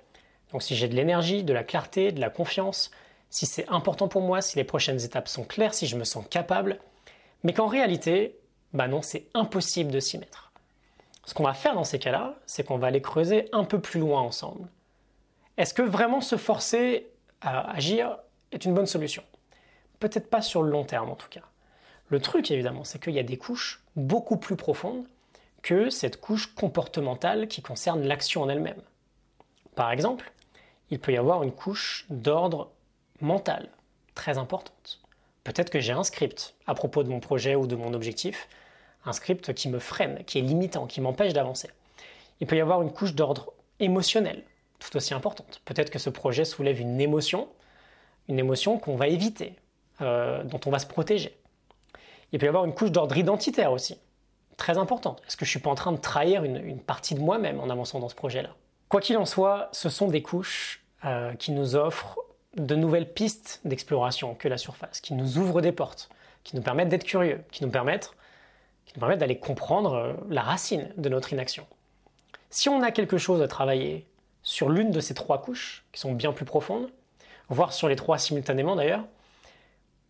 Donc 0.52 0.62
si 0.62 0.76
j'ai 0.76 0.88
de 0.88 0.94
l'énergie, 0.94 1.42
de 1.42 1.52
la 1.52 1.64
clarté, 1.64 2.12
de 2.12 2.20
la 2.20 2.30
confiance, 2.30 2.90
si 3.28 3.46
c'est 3.46 3.68
important 3.68 4.08
pour 4.08 4.22
moi, 4.22 4.40
si 4.40 4.56
les 4.56 4.64
prochaines 4.64 5.02
étapes 5.02 5.28
sont 5.28 5.44
claires, 5.44 5.74
si 5.74 5.86
je 5.86 5.96
me 5.96 6.04
sens 6.04 6.24
capable, 6.30 6.78
mais 7.42 7.52
qu'en 7.52 7.66
réalité, 7.66 8.38
bah 8.72 8.88
non, 8.88 9.02
c'est 9.02 9.26
impossible 9.34 9.90
de 9.90 10.00
s'y 10.00 10.18
mettre. 10.18 10.52
Ce 11.24 11.34
qu'on 11.34 11.44
va 11.44 11.54
faire 11.54 11.74
dans 11.74 11.84
ces 11.84 11.98
cas-là, 11.98 12.36
c'est 12.46 12.64
qu'on 12.64 12.78
va 12.78 12.88
aller 12.88 13.02
creuser 13.02 13.48
un 13.52 13.64
peu 13.64 13.80
plus 13.80 14.00
loin 14.00 14.20
ensemble. 14.20 14.68
Est-ce 15.56 15.74
que 15.74 15.82
vraiment 15.82 16.20
se 16.20 16.36
forcer 16.36 17.08
agir 17.44 18.18
est 18.52 18.64
une 18.64 18.74
bonne 18.74 18.86
solution 18.86 19.22
Peut-être 20.00 20.28
pas 20.28 20.42
sur 20.42 20.62
le 20.62 20.70
long 20.70 20.84
terme 20.84 21.10
en 21.10 21.16
tout 21.16 21.28
cas. 21.28 21.42
Le 22.08 22.20
truc 22.20 22.50
évidemment, 22.50 22.84
c'est 22.84 23.02
qu'il 23.02 23.14
y 23.14 23.18
a 23.18 23.24
des 23.24 23.38
couches 23.38 23.82
beaucoup 23.96 24.36
plus 24.36 24.56
profondes 24.56 25.06
que 25.62 25.88
cette 25.88 26.20
couche 26.20 26.54
comportementale 26.54 27.48
qui 27.48 27.62
concerne 27.62 28.02
l'action 28.02 28.42
en 28.42 28.48
elle-même. 28.48 28.82
Par 29.74 29.90
exemple, 29.90 30.32
il 30.90 31.00
peut 31.00 31.12
y 31.12 31.16
avoir 31.16 31.42
une 31.42 31.52
couche 31.52 32.06
d'ordre 32.10 32.70
mental 33.20 33.70
très 34.14 34.38
importante. 34.38 35.00
Peut-être 35.42 35.70
que 35.70 35.80
j'ai 35.80 35.92
un 35.92 36.04
script 36.04 36.54
à 36.66 36.74
propos 36.74 37.02
de 37.02 37.08
mon 37.08 37.20
projet 37.20 37.54
ou 37.54 37.66
de 37.66 37.76
mon 37.76 37.94
objectif, 37.94 38.48
un 39.04 39.12
script 39.12 39.54
qui 39.54 39.68
me 39.68 39.78
freine, 39.78 40.24
qui 40.24 40.38
est 40.38 40.42
limitant, 40.42 40.86
qui 40.86 41.00
m'empêche 41.00 41.32
d'avancer. 41.32 41.70
Il 42.40 42.46
peut 42.46 42.56
y 42.56 42.60
avoir 42.60 42.82
une 42.82 42.92
couche 42.92 43.14
d'ordre 43.14 43.52
émotionnel, 43.80 44.44
tout 44.78 44.96
aussi 44.96 45.14
importante. 45.14 45.60
Peut-être 45.64 45.90
que 45.90 45.98
ce 45.98 46.10
projet 46.10 46.44
soulève 46.44 46.80
une 46.80 47.00
émotion, 47.00 47.48
une 48.28 48.38
émotion 48.38 48.78
qu'on 48.78 48.96
va 48.96 49.08
éviter, 49.08 49.56
euh, 50.00 50.42
dont 50.44 50.60
on 50.66 50.70
va 50.70 50.78
se 50.78 50.86
protéger. 50.86 51.38
Il 52.32 52.38
peut 52.38 52.46
y 52.46 52.48
avoir 52.48 52.64
une 52.64 52.74
couche 52.74 52.90
d'ordre 52.90 53.16
identitaire 53.16 53.72
aussi, 53.72 53.98
très 54.56 54.78
importante. 54.78 55.22
Est-ce 55.26 55.36
que 55.36 55.44
je 55.44 55.50
ne 55.50 55.52
suis 55.52 55.60
pas 55.60 55.70
en 55.70 55.74
train 55.74 55.92
de 55.92 55.98
trahir 55.98 56.44
une, 56.44 56.80
partie 56.80 57.14
de 57.14 57.20
moi-même 57.20 57.60
en 57.60 57.70
avançant 57.70 58.00
dans 58.00 58.08
ce 58.08 58.14
projet-là? 58.14 58.50
Quoi 58.88 59.00
qu'il 59.00 59.16
en 59.16 59.26
soit, 59.26 59.68
ce 59.72 59.88
sont 59.88 60.08
des 60.08 60.22
couches 60.22 60.84
euh, 61.04 61.34
qui 61.34 61.52
nous 61.52 61.76
offrent 61.76 62.18
de 62.56 62.74
nouvelles 62.74 63.12
pistes 63.12 63.60
d'exploration 63.64 64.34
que 64.34 64.48
la 64.48 64.58
surface, 64.58 65.00
qui 65.00 65.14
nous 65.14 65.38
ouvrent 65.38 65.60
des 65.60 65.72
portes, 65.72 66.08
qui 66.44 66.56
nous 66.56 66.62
permettent 66.62 66.88
d'être 66.88 67.04
curieux, 67.04 67.42
qui 67.50 67.64
nous 67.64 67.70
permettent, 67.70 68.12
qui 68.86 68.94
nous 68.96 69.00
permettent 69.00 69.20
d'aller 69.20 69.38
comprendre 69.38 69.94
euh, 69.94 70.12
la 70.28 70.42
racine 70.42 70.90
de 70.96 71.08
notre 71.08 71.32
inaction. 71.32 71.66
Si 72.50 72.68
on 72.68 72.82
a 72.82 72.90
quelque 72.90 73.18
chose 73.18 73.42
à 73.42 73.48
travailler 73.48 74.06
sur 74.44 74.68
l'une 74.68 74.92
de 74.92 75.00
ces 75.00 75.14
trois 75.14 75.42
couches, 75.42 75.84
qui 75.90 76.00
sont 76.00 76.12
bien 76.12 76.32
plus 76.32 76.44
profondes, 76.44 76.92
voire 77.48 77.72
sur 77.72 77.88
les 77.88 77.96
trois 77.96 78.18
simultanément 78.18 78.76
d'ailleurs, 78.76 79.04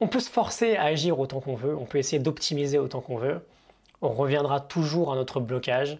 on 0.00 0.08
peut 0.08 0.20
se 0.20 0.28
forcer 0.28 0.76
à 0.76 0.84
agir 0.84 1.18
autant 1.18 1.40
qu'on 1.40 1.54
veut, 1.54 1.74
on 1.74 1.86
peut 1.86 1.98
essayer 1.98 2.18
d'optimiser 2.18 2.78
autant 2.78 3.00
qu'on 3.00 3.16
veut, 3.16 3.46
on 4.02 4.10
reviendra 4.10 4.60
toujours 4.60 5.12
à 5.12 5.16
notre 5.16 5.40
blocage, 5.40 5.98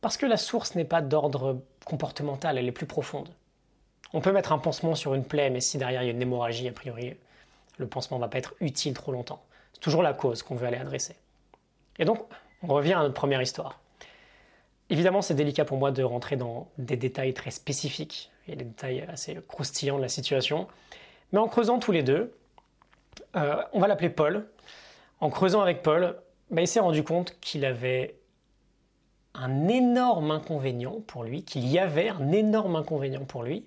parce 0.00 0.16
que 0.16 0.26
la 0.26 0.36
source 0.36 0.74
n'est 0.74 0.84
pas 0.84 1.00
d'ordre 1.00 1.60
comportemental, 1.84 2.58
elle 2.58 2.68
est 2.68 2.72
plus 2.72 2.86
profonde. 2.86 3.30
On 4.12 4.20
peut 4.20 4.32
mettre 4.32 4.52
un 4.52 4.58
pansement 4.58 4.94
sur 4.94 5.14
une 5.14 5.24
plaie, 5.24 5.48
mais 5.48 5.60
si 5.60 5.78
derrière 5.78 6.02
il 6.02 6.06
y 6.06 6.08
a 6.08 6.12
une 6.12 6.22
hémorragie, 6.22 6.68
a 6.68 6.72
priori, 6.72 7.16
le 7.78 7.86
pansement 7.86 8.18
ne 8.18 8.22
va 8.22 8.28
pas 8.28 8.38
être 8.38 8.54
utile 8.60 8.92
trop 8.92 9.12
longtemps. 9.12 9.42
C'est 9.72 9.80
toujours 9.80 10.02
la 10.02 10.12
cause 10.12 10.42
qu'on 10.42 10.54
veut 10.54 10.66
aller 10.66 10.76
adresser. 10.76 11.16
Et 11.98 12.04
donc, 12.04 12.20
on 12.62 12.68
revient 12.68 12.92
à 12.92 13.00
notre 13.00 13.14
première 13.14 13.40
histoire. 13.40 13.81
Évidemment, 14.92 15.22
c'est 15.22 15.32
délicat 15.32 15.64
pour 15.64 15.78
moi 15.78 15.90
de 15.90 16.02
rentrer 16.02 16.36
dans 16.36 16.68
des 16.76 16.96
détails 16.96 17.32
très 17.32 17.50
spécifiques 17.50 18.30
et 18.46 18.56
des 18.56 18.66
détails 18.66 19.00
assez 19.08 19.38
croustillants 19.48 19.96
de 19.96 20.02
la 20.02 20.10
situation. 20.10 20.68
Mais 21.32 21.38
en 21.38 21.48
creusant 21.48 21.78
tous 21.78 21.92
les 21.92 22.02
deux, 22.02 22.36
euh, 23.34 23.56
on 23.72 23.80
va 23.80 23.88
l'appeler 23.88 24.10
Paul. 24.10 24.46
En 25.20 25.30
creusant 25.30 25.62
avec 25.62 25.80
Paul, 25.82 26.20
bah, 26.50 26.60
il 26.60 26.68
s'est 26.68 26.78
rendu 26.78 27.04
compte 27.04 27.40
qu'il 27.40 27.64
avait 27.64 28.18
un 29.32 29.66
énorme 29.66 30.30
inconvénient 30.30 31.00
pour 31.06 31.24
lui, 31.24 31.42
qu'il 31.42 31.66
y 31.66 31.78
avait 31.78 32.10
un 32.10 32.30
énorme 32.30 32.76
inconvénient 32.76 33.24
pour 33.24 33.44
lui, 33.44 33.64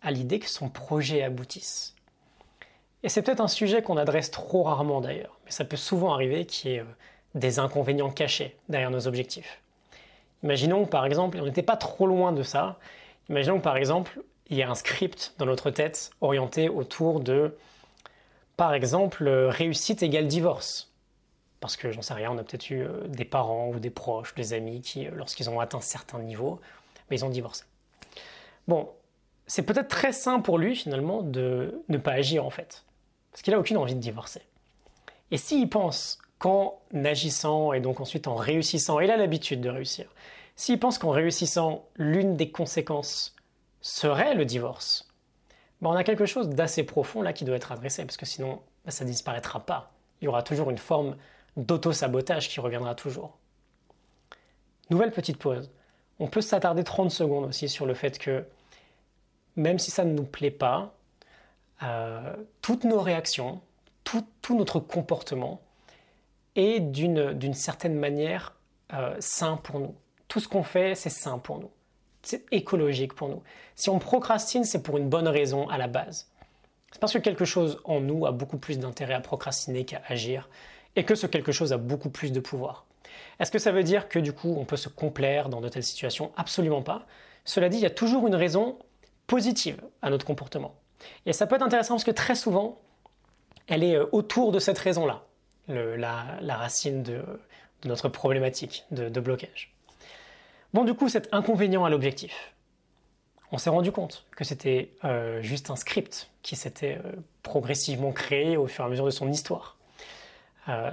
à 0.00 0.12
l'idée 0.12 0.38
que 0.38 0.48
son 0.48 0.68
projet 0.68 1.24
aboutisse. 1.24 1.96
Et 3.02 3.08
c'est 3.08 3.22
peut-être 3.22 3.40
un 3.40 3.48
sujet 3.48 3.82
qu'on 3.82 3.96
adresse 3.96 4.30
trop 4.30 4.62
rarement 4.62 5.00
d'ailleurs, 5.00 5.40
mais 5.44 5.50
ça 5.50 5.64
peut 5.64 5.76
souvent 5.76 6.14
arriver 6.14 6.46
qu'il 6.46 6.70
y 6.70 6.74
ait 6.74 6.80
euh, 6.82 6.84
des 7.34 7.58
inconvénients 7.58 8.10
cachés 8.10 8.56
derrière 8.68 8.92
nos 8.92 9.08
objectifs. 9.08 9.60
Imaginons 10.44 10.84
par 10.84 11.06
exemple, 11.06 11.38
et 11.38 11.40
on 11.40 11.46
n'était 11.46 11.62
pas 11.62 11.76
trop 11.76 12.06
loin 12.06 12.30
de 12.30 12.42
ça, 12.42 12.78
imaginons 13.30 13.60
par 13.60 13.76
exemple, 13.78 14.22
il 14.50 14.58
y 14.58 14.62
a 14.62 14.70
un 14.70 14.74
script 14.74 15.34
dans 15.38 15.46
notre 15.46 15.70
tête 15.70 16.10
orienté 16.20 16.68
autour 16.68 17.20
de, 17.20 17.56
par 18.58 18.74
exemple, 18.74 19.26
réussite 19.26 20.02
égale 20.02 20.28
divorce. 20.28 20.92
Parce 21.60 21.78
que 21.78 21.90
j'en 21.90 22.02
sais 22.02 22.12
rien, 22.12 22.30
on 22.30 22.36
a 22.36 22.42
peut-être 22.42 22.68
eu 22.68 22.82
euh, 22.82 23.08
des 23.08 23.24
parents 23.24 23.70
ou 23.70 23.78
des 23.78 23.88
proches, 23.88 24.34
des 24.34 24.52
amis 24.52 24.82
qui, 24.82 25.06
euh, 25.06 25.12
lorsqu'ils 25.14 25.48
ont 25.48 25.60
atteint 25.60 25.80
certains 25.80 26.18
niveaux, 26.18 26.60
mais 27.08 27.16
ils 27.16 27.24
ont 27.24 27.30
divorcé. 27.30 27.64
Bon, 28.68 28.90
c'est 29.46 29.62
peut-être 29.62 29.88
très 29.88 30.12
sain 30.12 30.40
pour 30.40 30.58
lui 30.58 30.76
finalement 30.76 31.22
de 31.22 31.82
ne 31.88 31.96
pas 31.96 32.12
agir 32.12 32.44
en 32.44 32.50
fait. 32.50 32.84
Parce 33.32 33.40
qu'il 33.40 33.54
n'a 33.54 33.58
aucune 33.58 33.78
envie 33.78 33.94
de 33.94 34.00
divorcer. 34.00 34.42
Et 35.30 35.38
s'il 35.38 35.70
pense 35.70 36.18
qu'en 36.44 36.78
agissant 36.92 37.72
et 37.72 37.80
donc 37.80 38.00
ensuite 38.00 38.28
en 38.28 38.34
réussissant, 38.34 39.00
il 39.00 39.10
a 39.10 39.16
l'habitude 39.16 39.62
de 39.62 39.70
réussir, 39.70 40.06
s'il 40.56 40.78
pense 40.78 40.98
qu'en 40.98 41.08
réussissant, 41.10 41.86
l'une 41.96 42.36
des 42.36 42.50
conséquences 42.50 43.34
serait 43.80 44.34
le 44.34 44.44
divorce, 44.44 45.08
ben 45.80 45.88
on 45.88 45.94
a 45.94 46.04
quelque 46.04 46.26
chose 46.26 46.50
d'assez 46.50 46.84
profond 46.84 47.22
là 47.22 47.32
qui 47.32 47.44
doit 47.44 47.56
être 47.56 47.72
adressé, 47.72 48.04
parce 48.04 48.18
que 48.18 48.26
sinon 48.26 48.60
ben 48.84 48.90
ça 48.90 49.04
ne 49.06 49.10
disparaîtra 49.10 49.60
pas. 49.60 49.92
Il 50.20 50.26
y 50.26 50.28
aura 50.28 50.42
toujours 50.42 50.68
une 50.68 50.78
forme 50.78 51.16
d'auto-sabotage 51.56 52.50
qui 52.50 52.60
reviendra 52.60 52.94
toujours. 52.94 53.38
Nouvelle 54.90 55.12
petite 55.12 55.38
pause. 55.38 55.70
On 56.18 56.28
peut 56.28 56.42
s'attarder 56.42 56.84
30 56.84 57.10
secondes 57.10 57.46
aussi 57.46 57.70
sur 57.70 57.86
le 57.86 57.94
fait 57.94 58.18
que 58.18 58.44
même 59.56 59.78
si 59.78 59.90
ça 59.90 60.04
ne 60.04 60.12
nous 60.12 60.24
plaît 60.24 60.50
pas, 60.50 60.94
euh, 61.82 62.36
toutes 62.60 62.84
nos 62.84 63.00
réactions, 63.00 63.62
tout, 64.04 64.26
notre 64.50 64.78
comportement 64.78 65.62
est 66.56 66.80
d'une 66.80 67.54
certaine 67.54 67.94
manière 67.94 68.54
euh, 68.92 69.16
sain 69.18 69.56
pour 69.56 69.80
nous. 69.80 69.94
Tout 70.28 70.40
ce 70.40 70.48
qu'on 70.48 70.62
fait, 70.62 70.94
c'est 70.94 71.10
sain 71.10 71.38
pour 71.38 71.58
nous. 71.58 71.70
C'est 72.22 72.44
écologique 72.52 73.14
pour 73.14 73.28
nous. 73.28 73.42
Si 73.74 73.90
on 73.90 73.98
procrastine, 73.98 74.64
c'est 74.64 74.82
pour 74.82 74.96
une 74.96 75.08
bonne 75.08 75.28
raison 75.28 75.68
à 75.68 75.78
la 75.78 75.88
base. 75.88 76.30
C'est 76.92 77.00
parce 77.00 77.12
que 77.12 77.18
quelque 77.18 77.44
chose 77.44 77.80
en 77.84 78.00
nous 78.00 78.24
a 78.24 78.32
beaucoup 78.32 78.56
plus 78.56 78.78
d'intérêt 78.78 79.14
à 79.14 79.20
procrastiner 79.20 79.84
qu'à 79.84 80.00
agir, 80.08 80.48
et 80.96 81.04
que 81.04 81.14
ce 81.14 81.26
quelque 81.26 81.52
chose 81.52 81.72
a 81.72 81.76
beaucoup 81.76 82.10
plus 82.10 82.32
de 82.32 82.40
pouvoir. 82.40 82.86
Est-ce 83.40 83.50
que 83.50 83.58
ça 83.58 83.72
veut 83.72 83.82
dire 83.82 84.08
que 84.08 84.18
du 84.18 84.32
coup 84.32 84.54
on 84.56 84.64
peut 84.64 84.76
se 84.76 84.88
complaire 84.88 85.48
dans 85.48 85.60
de 85.60 85.68
telles 85.68 85.82
situations? 85.82 86.32
Absolument 86.36 86.82
pas. 86.82 87.06
Cela 87.44 87.68
dit, 87.68 87.78
il 87.78 87.82
y 87.82 87.86
a 87.86 87.90
toujours 87.90 88.26
une 88.26 88.34
raison 88.34 88.78
positive 89.26 89.82
à 90.02 90.10
notre 90.10 90.24
comportement. 90.24 90.76
Et 91.26 91.32
ça 91.32 91.46
peut 91.46 91.56
être 91.56 91.62
intéressant 91.62 91.94
parce 91.94 92.04
que 92.04 92.10
très 92.10 92.34
souvent, 92.34 92.80
elle 93.66 93.82
est 93.82 93.96
euh, 93.96 94.06
autour 94.12 94.52
de 94.52 94.58
cette 94.58 94.78
raison-là, 94.78 95.24
la, 95.68 96.56
racine 96.56 97.02
de, 97.02 97.22
notre 97.84 98.08
problématique 98.08 98.84
de, 98.90 99.20
blocage. 99.20 99.72
Bon, 100.72 100.84
du 100.84 100.94
coup, 100.94 101.08
cet 101.08 101.28
inconvénient 101.32 101.84
à 101.84 101.90
l'objectif, 101.90 102.54
on 103.52 103.58
s'est 103.58 103.70
rendu 103.70 103.92
compte 103.92 104.26
que 104.36 104.42
c'était 104.42 104.90
euh, 105.04 105.40
juste 105.42 105.70
un 105.70 105.76
script 105.76 106.30
qui 106.42 106.56
s'était 106.56 106.98
euh, 107.04 107.12
progressivement 107.42 108.12
créé 108.12 108.56
au 108.56 108.66
fur 108.66 108.84
et 108.84 108.86
à 108.86 108.90
mesure 108.90 109.04
de 109.04 109.10
son 109.10 109.30
histoire. 109.30 109.76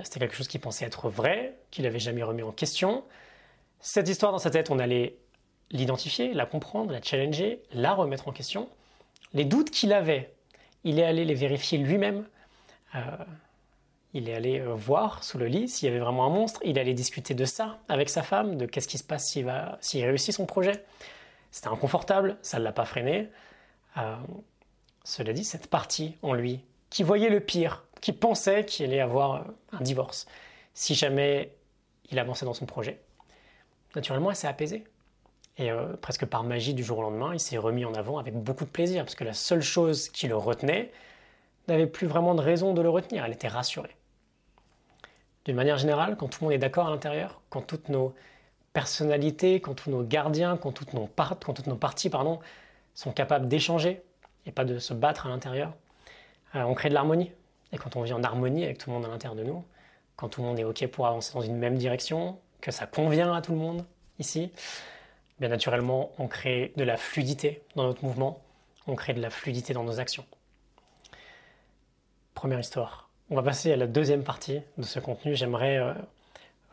c'était 0.04 0.20
quelque 0.20 0.36
chose 0.36 0.48
qui 0.48 0.60
pensait 0.60 0.86
être 0.86 1.10
vrai, 1.10 1.58
qu'il 1.72 1.86
n'avait 1.86 2.00
jamais 2.00 2.24
remis 2.24 2.44
en 2.44 2.52
question. 2.52 3.04
Cette 3.80 4.10
histoire 4.10 4.32
dans 4.32 4.38
sa 4.38 4.52
tête, 4.52 4.70
on 4.70 4.80
allait 4.80 5.16
l'identifier, 5.72 6.34
la 6.34 6.46
comprendre, 6.46 6.92
la 6.92 7.02
challenger, 7.02 7.64
la 7.74 7.94
remettre 7.94 8.28
en 8.28 8.32
question. 8.32 8.70
Les 9.34 9.46
doutes 9.46 9.72
qu'il 9.72 9.94
avait, 9.94 10.34
il 10.84 11.00
est 11.00 11.04
allé 11.04 11.26
les 11.26 11.34
vérifier 11.34 11.78
lui-même. 11.78 12.26
Euh, 14.14 14.20
il 14.20 14.30
est 14.30 14.34
allé 14.34 14.60
euh, 14.60 14.74
voir 14.74 15.24
sous 15.24 15.38
le 15.38 15.48
lit 15.48 15.68
s'il 15.68 15.88
y 15.88 15.92
avait 15.92 16.00
vraiment 16.00 16.26
un 16.26 16.30
monstre. 16.30 16.60
Il 16.64 16.80
allait 16.80 16.94
discuter 16.94 17.34
de 17.34 17.46
ça 17.46 17.80
avec 17.90 18.10
sa 18.10 18.24
femme, 18.24 18.58
de 18.58 18.66
qu'est-ce 18.66 18.88
qui 18.88 18.98
se 18.98 19.04
passe 19.04 19.30
s'il, 19.30 19.46
va, 19.46 19.78
s'il 19.82 20.04
réussit 20.06 20.34
son 20.34 20.46
projet. 20.46 20.84
C'était 21.52 21.68
inconfortable, 21.68 22.38
ça 22.42 22.60
ne 22.60 22.64
l'a 22.64 22.72
pas 22.72 22.86
freiné. 22.86 23.30
Euh, 23.98 24.16
cela 25.04 25.34
dit, 25.34 25.44
cette 25.44 25.68
partie 25.68 26.18
en 26.22 26.34
lui, 26.34 26.62
qui 26.90 27.04
voyait 27.04 27.30
le 27.30 27.40
pire, 27.40 27.84
qui 28.00 28.14
pensait 28.14 28.66
qu'il 28.66 28.86
allait 28.86 29.02
avoir 29.02 29.46
un 29.74 29.82
divorce, 29.82 30.28
si 30.74 30.96
jamais 30.96 31.54
il 32.10 32.20
avançait 32.20 32.46
dans 32.46 32.54
son 32.54 32.66
projet, 32.66 33.00
naturellement, 33.96 34.30
elle 34.30 34.36
s'est 34.36 34.48
apaisée. 34.48 34.86
Et 35.58 35.70
euh, 35.70 35.94
presque 35.98 36.26
par 36.26 36.44
magie 36.44 36.74
du 36.74 36.84
jour 36.84 37.00
au 37.00 37.02
lendemain, 37.02 37.34
il 37.34 37.40
s'est 37.40 37.58
remis 37.58 37.84
en 37.84 37.94
avant 37.94 38.18
avec 38.18 38.34
beaucoup 38.34 38.64
de 38.64 38.70
plaisir, 38.70 39.04
parce 39.04 39.16
que 39.16 39.26
la 39.26 39.34
seule 39.34 39.62
chose 39.62 40.10
qui 40.10 40.28
le 40.28 40.38
retenait 40.38 40.92
n'avait 41.68 41.88
plus 41.88 42.08
vraiment 42.08 42.34
de 42.34 42.42
raison 42.42 42.74
de 42.74 42.82
le 42.82 42.90
retenir, 42.90 43.26
elle 43.26 43.34
était 43.34 43.50
rassurée. 43.50 43.96
D'une 45.46 45.56
manière 45.56 45.78
générale, 45.78 46.18
quand 46.18 46.28
tout 46.28 46.40
le 46.42 46.46
monde 46.46 46.54
est 46.54 46.60
d'accord 46.60 46.88
à 46.88 46.92
l'intérieur, 46.92 47.42
quand 47.50 47.62
toutes 47.62 47.90
nos 47.90 48.14
personnalités, 48.74 49.60
quand 49.60 49.74
tous 49.74 49.90
nos 49.90 50.04
gardiens, 50.04 50.58
quand 50.58 50.72
toutes 50.72 50.94
nos, 50.94 51.08
parties 51.08 52.10
pardon, 52.10 52.40
sont 52.94 53.12
capables 53.12 53.48
d'échanger 53.48 54.02
et 54.46 54.52
pas 54.52 54.66
de 54.66 54.80
se 54.80 54.94
battre 54.94 55.26
à 55.26 55.30
l'intérieur, 55.30 55.74
euh, 56.56 56.64
on 56.64 56.74
crée 56.74 56.90
de 56.90 56.94
l'harmonie. 56.94 57.32
Et 57.72 57.78
quand 57.78 57.96
on 57.96 58.02
vit 58.02 58.14
en 58.14 58.24
harmonie 58.24 58.64
avec 58.64 58.78
tout 58.78 58.90
le 58.90 58.96
monde 58.96 59.06
à 59.06 59.10
l'intérieur 59.10 59.36
de 59.36 59.44
nous, 59.44 59.64
quand 60.16 60.30
tout 60.30 60.42
le 60.42 60.48
monde 60.48 60.60
est 60.60 60.64
OK 60.64 60.86
pour 60.88 61.08
avancer 61.08 61.34
dans 61.34 61.42
une 61.42 61.58
même 61.58 61.78
direction, 61.78 62.40
que 62.60 62.72
ça 62.72 62.86
convient 62.86 63.34
à 63.34 63.42
tout 63.42 63.54
le 63.54 63.58
monde 63.58 63.86
ici, 64.20 64.52
bien 65.40 65.50
naturellement, 65.50 66.12
on 66.20 66.28
crée 66.28 66.74
de 66.76 66.84
la 66.84 66.98
fluidité 66.98 67.64
dans 67.76 67.84
notre 67.84 68.04
mouvement, 68.04 68.42
on 68.88 68.96
crée 68.96 69.14
de 69.14 69.22
la 69.22 69.30
fluidité 69.30 69.74
dans 69.74 69.84
nos 69.84 70.00
actions. 70.00 70.26
Première 72.36 72.60
histoire. 72.60 73.11
On 73.32 73.36
va 73.36 73.44
passer 73.44 73.72
à 73.72 73.78
la 73.78 73.88
deuxième 73.88 74.26
partie 74.26 74.60
de 74.78 74.84
ce 74.84 75.00
contenu. 75.00 75.38
J'aimerais 75.38 75.78
euh, 75.78 75.94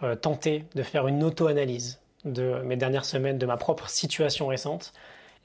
euh, 0.02 0.16
tenter 0.16 0.64
de 0.74 0.82
faire 0.82 1.06
une 1.06 1.22
auto-analyse 1.22 2.00
de 2.24 2.60
mes 2.64 2.74
dernières 2.74 3.04
semaines, 3.04 3.38
de 3.38 3.46
ma 3.46 3.56
propre 3.56 3.88
situation 3.88 4.48
récente. 4.48 4.92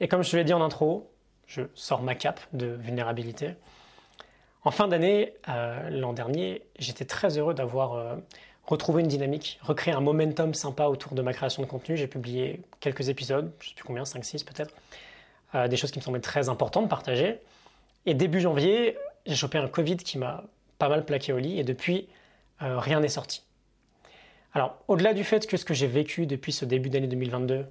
Et 0.00 0.08
comme 0.08 0.24
je 0.24 0.32
te 0.32 0.36
l'ai 0.36 0.42
dit 0.42 0.52
en 0.52 0.60
intro, 0.60 1.08
je 1.46 1.62
sors 1.76 2.02
ma 2.02 2.16
cape 2.16 2.40
de 2.52 2.66
vulnérabilité. 2.66 3.50
En 4.64 4.72
fin 4.72 4.88
d'année, 4.88 5.34
euh, 5.48 5.88
l'an 5.88 6.14
dernier, 6.14 6.62
j'étais 6.80 7.04
très 7.04 7.38
heureux 7.38 7.54
d'avoir 7.54 8.16
retrouvé 8.64 9.02
une 9.02 9.08
dynamique, 9.08 9.60
recréé 9.62 9.94
un 9.94 10.00
momentum 10.00 10.52
sympa 10.52 10.86
autour 10.86 11.14
de 11.14 11.22
ma 11.22 11.32
création 11.32 11.62
de 11.62 11.68
contenu. 11.68 11.96
J'ai 11.96 12.08
publié 12.08 12.60
quelques 12.80 13.08
épisodes, 13.08 13.52
je 13.60 13.66
ne 13.66 13.68
sais 13.68 13.74
plus 13.76 13.84
combien, 13.84 14.02
5-6 14.02 14.44
peut-être, 14.44 14.74
des 15.68 15.76
choses 15.76 15.92
qui 15.92 16.00
me 16.00 16.02
semblaient 16.02 16.20
très 16.20 16.48
importantes 16.48 16.84
de 16.84 16.90
partager. 16.90 17.38
Et 18.04 18.14
début 18.14 18.40
janvier, 18.40 18.98
j'ai 19.26 19.36
chopé 19.36 19.58
un 19.58 19.68
Covid 19.68 19.98
qui 19.98 20.18
m'a 20.18 20.42
pas 20.84 20.90
mal 20.90 21.06
plaqué 21.06 21.32
au 21.32 21.38
lit 21.38 21.58
et 21.58 21.64
depuis, 21.64 22.08
euh, 22.60 22.78
rien 22.78 23.00
n'est 23.00 23.08
sorti. 23.08 23.42
Alors, 24.52 24.76
au-delà 24.86 25.14
du 25.14 25.24
fait 25.24 25.46
que 25.46 25.56
ce 25.56 25.64
que 25.64 25.72
j'ai 25.72 25.86
vécu 25.86 26.26
depuis 26.26 26.52
ce 26.52 26.66
début 26.66 26.90
d'année 26.90 27.06
2022 27.06 27.66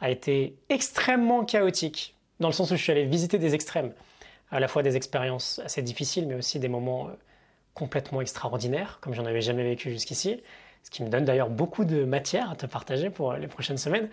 a 0.00 0.10
été 0.10 0.56
extrêmement 0.68 1.44
chaotique, 1.44 2.14
dans 2.38 2.46
le 2.46 2.52
sens 2.52 2.70
où 2.70 2.76
je 2.76 2.82
suis 2.82 2.92
allé 2.92 3.06
visiter 3.06 3.38
des 3.38 3.56
extrêmes, 3.56 3.92
à 4.52 4.60
la 4.60 4.68
fois 4.68 4.84
des 4.84 4.94
expériences 4.94 5.60
assez 5.64 5.82
difficiles, 5.82 6.28
mais 6.28 6.36
aussi 6.36 6.60
des 6.60 6.68
moments 6.68 7.08
euh, 7.08 7.12
complètement 7.74 8.20
extraordinaires, 8.20 8.98
comme 9.00 9.14
j'en 9.14 9.26
avais 9.26 9.40
jamais 9.40 9.64
vécu 9.64 9.90
jusqu'ici, 9.90 10.40
ce 10.84 10.90
qui 10.90 11.02
me 11.02 11.08
donne 11.08 11.24
d'ailleurs 11.24 11.50
beaucoup 11.50 11.84
de 11.84 12.04
matière 12.04 12.52
à 12.52 12.54
te 12.54 12.66
partager 12.66 13.10
pour 13.10 13.32
les 13.32 13.48
prochaines 13.48 13.78
semaines, 13.78 14.08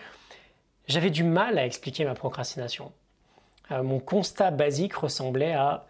j'avais 0.87 1.11
du 1.11 1.23
mal 1.23 1.59
à 1.59 1.65
expliquer 1.67 2.05
ma 2.05 2.15
procrastination. 2.15 2.91
Euh, 3.69 3.83
mon 3.83 3.99
constat 3.99 4.49
basique 4.49 4.95
ressemblait 4.95 5.53
à 5.53 5.85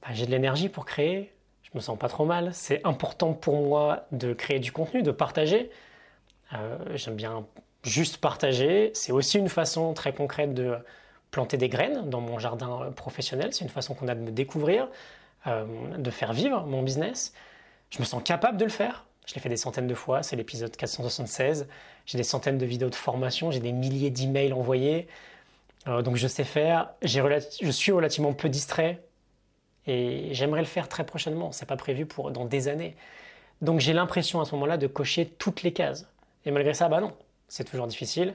bah, 0.00 0.08
j'ai 0.12 0.24
de 0.24 0.30
l'énergie 0.30 0.70
pour 0.70 0.86
créer, 0.86 1.30
je 1.72 1.78
me 1.78 1.80
sens 1.80 1.98
pas 1.98 2.08
trop 2.08 2.24
mal, 2.24 2.50
c'est 2.52 2.84
important 2.84 3.32
pour 3.32 3.62
moi 3.62 4.06
de 4.12 4.32
créer 4.32 4.58
du 4.58 4.72
contenu, 4.72 5.02
de 5.02 5.12
partager. 5.12 5.70
Euh, 6.52 6.76
j'aime 6.94 7.14
bien 7.14 7.46
juste 7.84 8.16
partager. 8.16 8.90
C'est 8.94 9.12
aussi 9.12 9.38
une 9.38 9.48
façon 9.48 9.94
très 9.94 10.12
concrète 10.12 10.52
de 10.52 10.76
planter 11.30 11.56
des 11.56 11.68
graines 11.68 12.10
dans 12.10 12.20
mon 12.20 12.38
jardin 12.38 12.92
professionnel. 12.96 13.52
C'est 13.52 13.64
une 13.64 13.70
façon 13.70 13.94
qu'on 13.94 14.08
a 14.08 14.16
de 14.16 14.20
me 14.20 14.32
découvrir, 14.32 14.88
euh, 15.46 15.64
de 15.96 16.10
faire 16.10 16.32
vivre 16.32 16.66
mon 16.66 16.82
business. 16.82 17.32
Je 17.90 18.00
me 18.00 18.04
sens 18.04 18.22
capable 18.22 18.56
de 18.56 18.64
le 18.64 18.70
faire. 18.70 19.04
Je 19.26 19.34
l'ai 19.34 19.40
fait 19.40 19.48
des 19.48 19.56
centaines 19.56 19.86
de 19.86 19.94
fois. 19.94 20.24
C'est 20.24 20.34
l'épisode 20.34 20.76
476. 20.76 21.68
J'ai 22.04 22.18
des 22.18 22.24
centaines 22.24 22.58
de 22.58 22.66
vidéos 22.66 22.90
de 22.90 22.96
formation. 22.96 23.52
J'ai 23.52 23.60
des 23.60 23.72
milliers 23.72 24.10
d'emails 24.10 24.52
envoyés. 24.52 25.06
Euh, 25.86 26.02
donc 26.02 26.16
je 26.16 26.26
sais 26.26 26.44
faire. 26.44 26.90
Je 27.02 27.70
suis 27.70 27.92
relativement 27.92 28.32
peu 28.32 28.48
distrait 28.48 29.00
et 29.86 30.28
j'aimerais 30.32 30.60
le 30.60 30.66
faire 30.66 30.88
très 30.88 31.04
prochainement. 31.04 31.52
C'est 31.52 31.66
pas 31.66 31.76
prévu 31.76 32.06
pour 32.06 32.30
dans 32.30 32.44
des 32.44 32.68
années. 32.68 32.96
Donc 33.62 33.80
j'ai 33.80 33.92
l'impression 33.92 34.40
à 34.40 34.44
ce 34.44 34.54
moment-là 34.54 34.76
de 34.76 34.86
cocher 34.86 35.26
toutes 35.26 35.62
les 35.62 35.72
cases. 35.72 36.06
Et 36.44 36.50
malgré 36.50 36.74
ça, 36.74 36.88
bah 36.88 37.00
non, 37.00 37.12
c'est 37.48 37.64
toujours 37.64 37.86
difficile, 37.86 38.34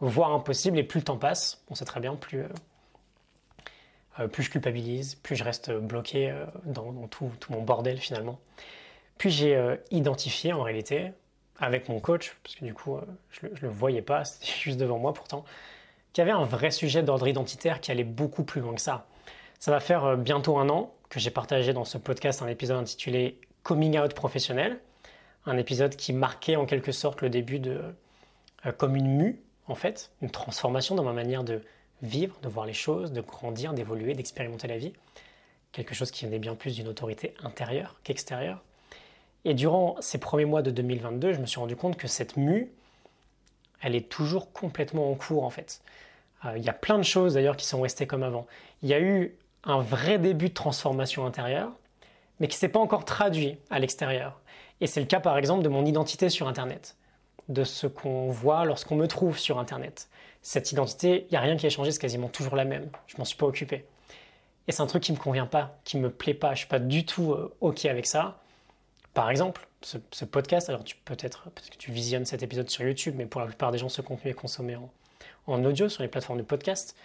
voire 0.00 0.32
impossible. 0.32 0.78
Et 0.78 0.82
plus 0.82 1.00
le 1.00 1.04
temps 1.04 1.16
passe, 1.16 1.62
on 1.70 1.74
sait 1.74 1.84
très 1.84 2.00
bien, 2.00 2.16
plus, 2.16 2.42
euh, 2.42 2.48
euh, 4.20 4.28
plus 4.28 4.42
je 4.42 4.50
culpabilise, 4.50 5.14
plus 5.16 5.36
je 5.36 5.44
reste 5.44 5.70
bloqué 5.70 6.30
euh, 6.30 6.44
dans, 6.64 7.06
tout, 7.08 7.30
mon 7.50 7.62
bordel 7.62 7.98
finalement. 7.98 8.40
Puis 9.18 9.30
j'ai 9.30 9.76
identifié 9.92 10.52
en 10.52 10.62
réalité, 10.62 11.12
avec 11.60 11.88
mon 11.88 12.00
coach, 12.00 12.36
parce 12.42 12.56
que 12.56 12.64
du 12.64 12.74
coup 12.74 12.98
je 13.30 13.46
ne 13.46 13.54
le 13.60 13.68
voyais 13.68 14.02
pas, 14.02 14.24
c'était 14.24 14.50
juste 14.50 14.78
devant 14.78 14.98
moi 14.98 15.14
pourtant, 15.14 15.44
qu'il 16.12 16.22
y 16.22 16.28
avait 16.28 16.36
un 16.36 16.44
vrai 16.44 16.72
sujet 16.72 17.04
d'ordre 17.04 17.28
identitaire 17.28 17.80
qui 17.80 17.92
allait 17.92 18.02
beaucoup 18.02 18.42
plus 18.42 18.60
loin 18.60 18.74
que 18.74 18.80
ça. 18.80 19.06
Ça 19.58 19.70
va 19.70 19.80
faire 19.80 20.04
euh, 20.04 20.16
bientôt 20.16 20.58
un 20.58 20.68
an 20.68 20.92
que 21.08 21.20
j'ai 21.20 21.30
partagé 21.30 21.72
dans 21.72 21.84
ce 21.84 21.98
podcast 21.98 22.42
un 22.42 22.48
épisode 22.48 22.78
intitulé 22.78 23.38
Coming 23.62 23.98
Out 23.98 24.14
professionnel, 24.14 24.78
un 25.46 25.56
épisode 25.56 25.96
qui 25.96 26.12
marquait 26.12 26.56
en 26.56 26.66
quelque 26.66 26.92
sorte 26.92 27.22
le 27.22 27.30
début 27.30 27.58
de 27.58 27.80
euh, 28.66 28.72
comme 28.72 28.96
une 28.96 29.16
mue 29.16 29.40
en 29.66 29.74
fait, 29.74 30.10
une 30.20 30.30
transformation 30.30 30.94
dans 30.94 31.04
ma 31.04 31.12
manière 31.12 31.44
de 31.44 31.62
vivre, 32.02 32.36
de 32.42 32.48
voir 32.48 32.66
les 32.66 32.74
choses, 32.74 33.12
de 33.12 33.20
grandir, 33.20 33.72
d'évoluer, 33.72 34.14
d'expérimenter 34.14 34.68
la 34.68 34.76
vie, 34.76 34.92
quelque 35.72 35.94
chose 35.94 36.10
qui 36.10 36.26
venait 36.26 36.38
bien 36.38 36.54
plus 36.54 36.76
d'une 36.76 36.88
autorité 36.88 37.34
intérieure 37.42 37.96
qu'extérieure. 38.04 38.62
Et 39.46 39.54
durant 39.54 39.96
ces 40.00 40.18
premiers 40.18 40.44
mois 40.44 40.62
de 40.62 40.70
2022, 40.70 41.32
je 41.32 41.40
me 41.40 41.46
suis 41.46 41.60
rendu 41.60 41.76
compte 41.76 41.96
que 41.96 42.08
cette 42.08 42.36
mue, 42.36 42.70
elle 43.82 43.94
est 43.94 44.08
toujours 44.08 44.52
complètement 44.52 45.10
en 45.10 45.14
cours 45.14 45.44
en 45.44 45.50
fait. 45.50 45.80
Euh, 46.44 46.56
il 46.56 46.64
y 46.64 46.68
a 46.68 46.74
plein 46.74 46.98
de 46.98 47.04
choses 47.04 47.34
d'ailleurs 47.34 47.56
qui 47.56 47.66
sont 47.66 47.80
restées 47.80 48.06
comme 48.06 48.22
avant. 48.22 48.46
Il 48.82 48.88
y 48.88 48.94
a 48.94 49.00
eu 49.00 49.34
un 49.64 49.80
vrai 49.80 50.18
début 50.18 50.48
de 50.48 50.54
transformation 50.54 51.26
intérieure, 51.26 51.72
mais 52.40 52.48
qui 52.48 52.56
ne 52.56 52.60
s'est 52.60 52.68
pas 52.68 52.80
encore 52.80 53.04
traduit 53.04 53.58
à 53.70 53.78
l'extérieur. 53.78 54.40
Et 54.80 54.86
c'est 54.86 55.00
le 55.00 55.06
cas 55.06 55.20
par 55.20 55.38
exemple 55.38 55.62
de 55.62 55.68
mon 55.68 55.84
identité 55.84 56.28
sur 56.28 56.48
Internet, 56.48 56.96
de 57.48 57.64
ce 57.64 57.86
qu'on 57.86 58.30
voit 58.30 58.64
lorsqu'on 58.64 58.96
me 58.96 59.06
trouve 59.06 59.38
sur 59.38 59.58
Internet. 59.58 60.08
Cette 60.42 60.72
identité, 60.72 61.26
il 61.28 61.30
n'y 61.30 61.38
a 61.38 61.40
rien 61.40 61.56
qui 61.56 61.66
a 61.66 61.70
changé, 61.70 61.90
c'est 61.90 62.00
quasiment 62.00 62.28
toujours 62.28 62.56
la 62.56 62.64
même. 62.64 62.90
Je 63.06 63.16
m'en 63.16 63.24
suis 63.24 63.36
pas 63.36 63.46
occupé. 63.46 63.86
Et 64.66 64.72
c'est 64.72 64.82
un 64.82 64.86
truc 64.86 65.02
qui 65.02 65.12
me 65.12 65.16
convient 65.16 65.46
pas, 65.46 65.78
qui 65.84 65.96
me 65.98 66.10
plaît 66.10 66.34
pas. 66.34 66.52
Je 66.54 66.60
suis 66.60 66.68
pas 66.68 66.78
du 66.78 67.06
tout 67.06 67.32
euh, 67.32 67.54
ok 67.60 67.86
avec 67.86 68.06
ça. 68.06 68.40
Par 69.14 69.30
exemple, 69.30 69.66
ce, 69.80 70.24
podcast, 70.24 70.68
alors 70.68 70.82
peut-être 71.04 71.50
parce 71.54 71.70
que 71.70 71.76
tu 71.76 71.92
visionnes 71.92 72.24
cet 72.24 72.42
épisode 72.42 72.68
sur 72.68 72.84
YouTube, 72.84 73.14
mais 73.16 73.26
pour 73.26 73.40
la 73.40 73.46
plupart 73.46 73.70
des 73.70 73.78
gens, 73.78 73.88
ce 73.88 74.02
contenu 74.02 74.30
est 74.30 74.34
consommé 74.34 74.76
en, 74.76 74.90
en 75.46 75.64
audio 75.64 75.88
sur 75.88 76.02
les 76.02 76.08
plateformes 76.08 76.38
de 76.38 76.44
podcast. 76.44 76.96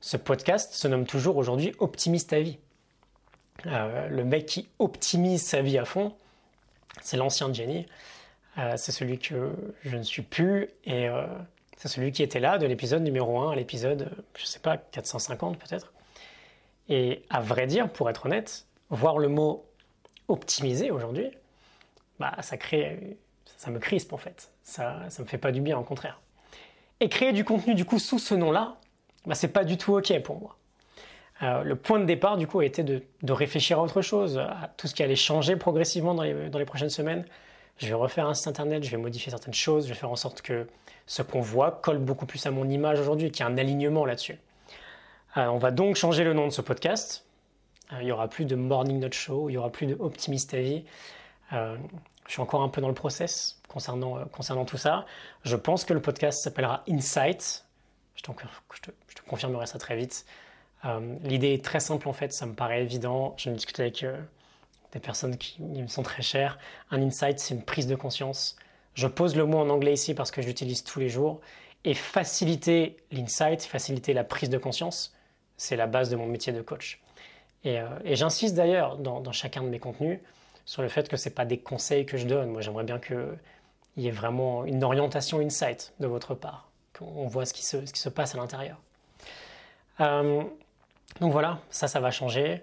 Ce 0.00 0.16
podcast 0.16 0.74
se 0.74 0.86
nomme 0.86 1.06
toujours 1.06 1.36
aujourd'hui 1.36 1.74
Optimise 1.80 2.26
ta 2.26 2.40
vie. 2.40 2.58
Euh, 3.66 4.08
le 4.08 4.24
mec 4.24 4.46
qui 4.46 4.68
optimise 4.78 5.42
sa 5.42 5.60
vie 5.60 5.76
à 5.76 5.84
fond, 5.84 6.14
c'est 7.02 7.16
l'ancien 7.16 7.52
Jenny. 7.52 7.86
Euh, 8.58 8.74
c'est 8.76 8.92
celui 8.92 9.18
que 9.18 9.52
je 9.82 9.96
ne 9.96 10.02
suis 10.02 10.22
plus 10.22 10.68
et 10.84 11.08
euh, 11.08 11.26
c'est 11.76 11.88
celui 11.88 12.12
qui 12.12 12.22
était 12.22 12.38
là 12.38 12.58
de 12.58 12.66
l'épisode 12.66 13.02
numéro 13.02 13.40
1 13.40 13.52
à 13.52 13.56
l'épisode, 13.56 14.10
je 14.36 14.42
ne 14.42 14.46
sais 14.46 14.60
pas, 14.60 14.76
450 14.76 15.58
peut-être. 15.58 15.92
Et 16.88 17.24
à 17.28 17.40
vrai 17.40 17.66
dire, 17.66 17.90
pour 17.90 18.08
être 18.08 18.26
honnête, 18.26 18.66
voir 18.90 19.18
le 19.18 19.28
mot 19.28 19.66
optimiser 20.28 20.92
aujourd'hui, 20.92 21.28
bah, 22.20 22.36
ça 22.40 22.56
crée, 22.56 23.16
ça 23.56 23.72
me 23.72 23.80
crispe 23.80 24.12
en 24.12 24.16
fait. 24.16 24.52
Ça, 24.62 25.00
ça 25.08 25.22
me 25.22 25.26
fait 25.26 25.38
pas 25.38 25.50
du 25.50 25.60
bien, 25.60 25.76
au 25.76 25.84
contraire. 25.84 26.20
Et 27.00 27.08
créer 27.08 27.32
du 27.32 27.44
contenu 27.44 27.74
du 27.74 27.84
coup 27.84 27.98
sous 27.98 28.18
ce 28.20 28.34
nom-là, 28.34 28.76
bah, 29.26 29.34
c'est 29.34 29.48
pas 29.48 29.64
du 29.64 29.76
tout 29.76 29.96
OK 29.96 30.18
pour 30.22 30.40
moi. 30.40 30.56
Euh, 31.42 31.62
le 31.62 31.76
point 31.76 32.00
de 32.00 32.04
départ, 32.04 32.36
du 32.36 32.46
coup, 32.46 32.60
a 32.60 32.64
été 32.64 32.82
de, 32.82 33.02
réfléchir 33.28 33.78
à 33.78 33.82
autre 33.82 34.02
chose, 34.02 34.38
à 34.38 34.70
tout 34.76 34.88
ce 34.88 34.94
qui 34.94 35.02
allait 35.02 35.16
changer 35.16 35.56
progressivement 35.56 36.14
dans 36.14 36.22
les, 36.22 36.64
prochaines 36.64 36.90
semaines. 36.90 37.24
Je 37.78 37.86
vais 37.86 37.94
refaire 37.94 38.26
un 38.26 38.34
site 38.34 38.48
internet, 38.48 38.82
je 38.82 38.90
vais 38.90 38.96
modifier 38.96 39.30
certaines 39.30 39.54
choses, 39.54 39.84
je 39.84 39.90
vais 39.90 39.98
faire 39.98 40.10
en 40.10 40.16
sorte 40.16 40.42
que 40.42 40.66
ce 41.06 41.22
qu'on 41.22 41.40
voit 41.40 41.70
colle 41.70 41.98
beaucoup 41.98 42.26
plus 42.26 42.44
à 42.46 42.50
mon 42.50 42.68
image 42.68 42.98
aujourd'hui, 42.98 43.30
qu'il 43.30 43.44
y 43.44 43.48
ait 43.48 43.52
un 43.52 43.56
alignement 43.56 44.04
là-dessus. 44.04 44.38
Euh, 45.36 45.46
on 45.46 45.58
va 45.58 45.70
donc 45.70 45.94
changer 45.94 46.24
le 46.24 46.32
nom 46.32 46.46
de 46.46 46.52
ce 46.52 46.60
podcast. 46.60 47.24
Euh, 47.92 47.98
il 48.00 48.06
n'y 48.06 48.12
aura 48.12 48.26
plus 48.26 48.44
de 48.44 48.56
Morning 48.56 48.98
Note 48.98 49.14
Show, 49.14 49.48
il 49.48 49.52
n'y 49.52 49.58
aura 49.58 49.70
plus 49.70 49.86
de 49.86 49.96
Optimiste 50.00 50.50
ta 50.50 50.58
vie. 50.58 50.84
je 51.52 51.76
suis 52.26 52.42
encore 52.42 52.62
un 52.62 52.68
peu 52.68 52.80
dans 52.80 52.88
le 52.88 52.94
process 52.94 53.60
concernant, 53.68 54.24
concernant 54.32 54.64
tout 54.64 54.76
ça. 54.76 55.06
Je 55.44 55.54
pense 55.54 55.84
que 55.84 55.94
le 55.94 56.02
podcast 56.02 56.42
s'appellera 56.42 56.82
Insight. 56.88 57.67
Je 58.18 58.22
te, 58.22 58.90
je 59.08 59.22
confirmerai 59.26 59.66
ça 59.66 59.78
très 59.78 59.96
vite. 59.96 60.26
Euh, 60.84 61.16
l'idée 61.22 61.54
est 61.54 61.64
très 61.64 61.80
simple 61.80 62.08
en 62.08 62.12
fait, 62.12 62.32
ça 62.32 62.46
me 62.46 62.54
paraît 62.54 62.82
évident. 62.82 63.34
Je 63.36 63.50
discute 63.50 63.80
avec 63.80 64.02
euh, 64.02 64.20
des 64.92 65.00
personnes 65.00 65.36
qui 65.36 65.62
me 65.62 65.88
sont 65.88 66.02
très 66.02 66.22
chères. 66.22 66.58
Un 66.90 67.02
insight, 67.02 67.38
c'est 67.38 67.54
une 67.54 67.62
prise 67.64 67.86
de 67.86 67.94
conscience. 67.94 68.56
Je 68.94 69.06
pose 69.06 69.36
le 69.36 69.44
mot 69.44 69.58
en 69.58 69.68
anglais 69.70 69.92
ici 69.92 70.14
parce 70.14 70.30
que 70.30 70.42
j'utilise 70.42 70.84
tous 70.84 71.00
les 71.00 71.08
jours. 71.08 71.40
Et 71.84 71.94
faciliter 71.94 72.96
l'insight, 73.12 73.62
faciliter 73.62 74.12
la 74.12 74.24
prise 74.24 74.50
de 74.50 74.58
conscience, 74.58 75.14
c'est 75.56 75.76
la 75.76 75.86
base 75.86 76.10
de 76.10 76.16
mon 76.16 76.26
métier 76.26 76.52
de 76.52 76.60
coach. 76.60 77.00
Et, 77.64 77.78
euh, 77.78 77.88
j'insiste 78.04 78.54
d'ailleurs 78.54 78.98
dans, 78.98 79.20
dans, 79.20 79.32
chacun 79.32 79.62
de 79.62 79.68
mes 79.68 79.78
contenus 79.78 80.18
sur 80.64 80.82
le 80.82 80.88
fait 80.88 81.08
que 81.08 81.16
ce 81.16 81.28
pas 81.28 81.44
des 81.44 81.58
conseils 81.58 82.04
que 82.04 82.16
je 82.16 82.26
donne. 82.26 82.50
Moi, 82.50 82.60
j'aimerais 82.60 82.84
bien 82.84 82.98
qu'il 82.98 83.38
y 83.96 84.08
ait 84.08 84.12
vraiment 84.12 84.64
une 84.64 84.82
orientation 84.84 85.38
insight 85.38 85.94
de 86.00 86.06
votre 86.06 86.34
part 86.34 86.67
on 87.00 87.26
voit 87.26 87.46
ce 87.46 87.52
qui 87.52 87.64
se, 87.64 88.08
passe 88.08 88.34
à 88.34 88.38
l'intérieur. 88.38 88.76
Euh, 90.00 90.42
donc 91.20 91.32
voilà, 91.32 91.60
ça, 91.70 91.88
ça 91.88 92.00
va 92.00 92.10
changer. 92.10 92.62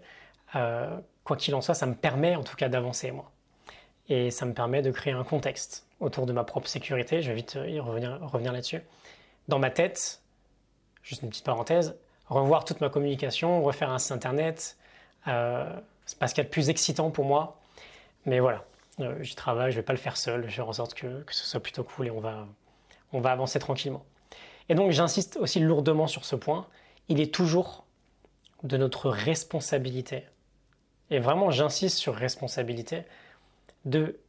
Euh, 0.55 0.97
quoi 1.23 1.35
qu'il 1.35 1.53
en 1.55 1.61
soit, 1.61 1.73
ça 1.73 1.85
me 1.85 1.95
permet 1.95 2.35
en 2.35 2.43
tout 2.43 2.55
cas 2.55 2.69
d'avancer, 2.69 3.11
moi. 3.11 3.31
Et 4.07 4.31
ça 4.31 4.45
me 4.45 4.53
permet 4.53 4.81
de 4.81 4.91
créer 4.91 5.13
un 5.13 5.23
contexte 5.23 5.87
autour 5.99 6.25
de 6.25 6.33
ma 6.33 6.43
propre 6.43 6.67
sécurité. 6.67 7.21
Je 7.21 7.29
vais 7.29 7.35
vite 7.35 7.57
y 7.67 7.79
revenir, 7.79 8.19
revenir 8.21 8.51
là-dessus. 8.51 8.81
Dans 9.47 9.59
ma 9.59 9.71
tête, 9.71 10.21
juste 11.03 11.23
une 11.23 11.29
petite 11.29 11.45
parenthèse, 11.45 11.95
revoir 12.27 12.65
toute 12.65 12.81
ma 12.81 12.89
communication, 12.89 13.63
refaire 13.63 13.89
un 13.89 13.99
site 13.99 14.11
internet, 14.11 14.77
euh, 15.27 15.71
c'est 16.05 16.19
pas 16.19 16.27
ce 16.27 16.35
qu'il 16.35 16.43
y 16.43 16.45
a 16.45 16.47
de 16.47 16.53
plus 16.53 16.69
excitant 16.69 17.09
pour 17.09 17.25
moi. 17.25 17.59
Mais 18.25 18.39
voilà, 18.39 18.63
euh, 18.99 19.21
j'y 19.21 19.35
travaille, 19.35 19.71
je 19.71 19.77
vais 19.77 19.83
pas 19.83 19.93
le 19.93 19.99
faire 19.99 20.17
seul, 20.17 20.49
je 20.49 20.57
vais 20.57 20.67
en 20.67 20.73
sorte 20.73 20.93
que, 20.93 21.23
ce 21.29 21.45
soit 21.45 21.59
plutôt 21.59 21.83
cool 21.83 22.07
et 22.07 22.11
on 22.11 22.19
va 22.19 23.31
avancer 23.31 23.59
tranquillement. 23.59 24.03
Et 24.69 24.75
donc 24.75 24.91
j'insiste 24.91 25.37
aussi 25.37 25.59
lourdement 25.59 26.07
sur 26.07 26.25
ce 26.25 26.35
point, 26.35 26.67
il 27.07 27.19
est 27.19 27.33
toujours 27.33 27.85
de 28.63 28.77
notre 28.77 29.09
responsabilité, 29.09 30.23
et 31.11 31.19
vraiment 31.19 31.51
j'insiste 31.51 31.97
sur 31.97 32.15
responsabilité, 32.15 33.03
de, 33.85 34.19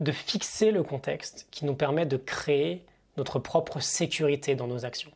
de 0.00 0.12
fixer 0.12 0.72
le 0.72 0.82
contexte 0.82 1.46
qui 1.50 1.64
nous 1.64 1.74
permet 1.74 2.06
de 2.06 2.16
créer 2.16 2.84
notre 3.16 3.38
propre 3.38 3.80
sécurité 3.80 4.56
dans 4.56 4.66
nos 4.66 4.84
actions. 4.84 5.12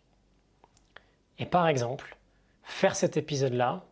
Et 1.39 1.47
par 1.47 1.67
exemple, 1.67 2.17
faire 2.63 2.95
cet 2.95 3.17
épisode-là, 3.17 3.85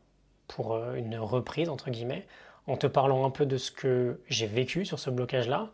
pour 0.46 0.74
euh, 0.74 0.94
une 0.94 1.16
reprise, 1.16 1.68
entre 1.68 1.90
guillemets, 1.90 2.26
en 2.66 2.76
te 2.76 2.86
parlant 2.86 3.24
un 3.24 3.30
peu 3.30 3.46
de 3.46 3.56
ce 3.56 3.70
que 3.70 4.20
j'ai 4.28 4.46
vécu 4.46 4.84
sur 4.84 4.98
ce 4.98 5.10
blocage-là, 5.10 5.70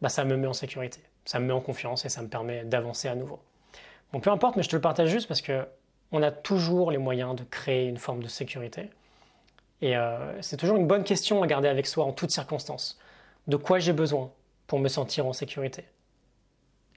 bah, 0.00 0.08
ça 0.08 0.24
me 0.24 0.36
met 0.36 0.46
en 0.46 0.52
sécurité, 0.52 1.00
ça 1.24 1.38
me 1.38 1.46
met 1.46 1.52
en 1.52 1.60
confiance 1.60 2.04
et 2.04 2.08
ça 2.08 2.22
me 2.22 2.28
permet 2.28 2.64
d'avancer 2.64 3.08
à 3.08 3.14
nouveau. 3.14 3.40
Bon, 4.12 4.20
peu 4.20 4.30
importe, 4.30 4.56
mais 4.56 4.62
je 4.62 4.68
te 4.68 4.76
le 4.76 4.82
partage 4.82 5.08
juste 5.08 5.28
parce 5.28 5.40
que 5.40 5.66
on 6.12 6.22
a 6.22 6.30
toujours 6.32 6.90
les 6.90 6.98
moyens 6.98 7.36
de 7.36 7.44
créer 7.44 7.86
une 7.86 7.98
forme 7.98 8.22
de 8.22 8.28
sécurité. 8.28 8.90
Et 9.80 9.96
euh, 9.96 10.40
c'est 10.42 10.56
toujours 10.56 10.76
une 10.76 10.86
bonne 10.86 11.04
question 11.04 11.42
à 11.42 11.46
garder 11.46 11.68
avec 11.68 11.86
soi 11.86 12.04
en 12.04 12.12
toutes 12.12 12.30
circonstances. 12.30 12.98
De 13.46 13.56
quoi 13.56 13.78
j'ai 13.78 13.92
besoin 13.92 14.30
pour 14.66 14.78
me 14.78 14.88
sentir 14.88 15.26
en 15.26 15.32
sécurité? 15.32 15.84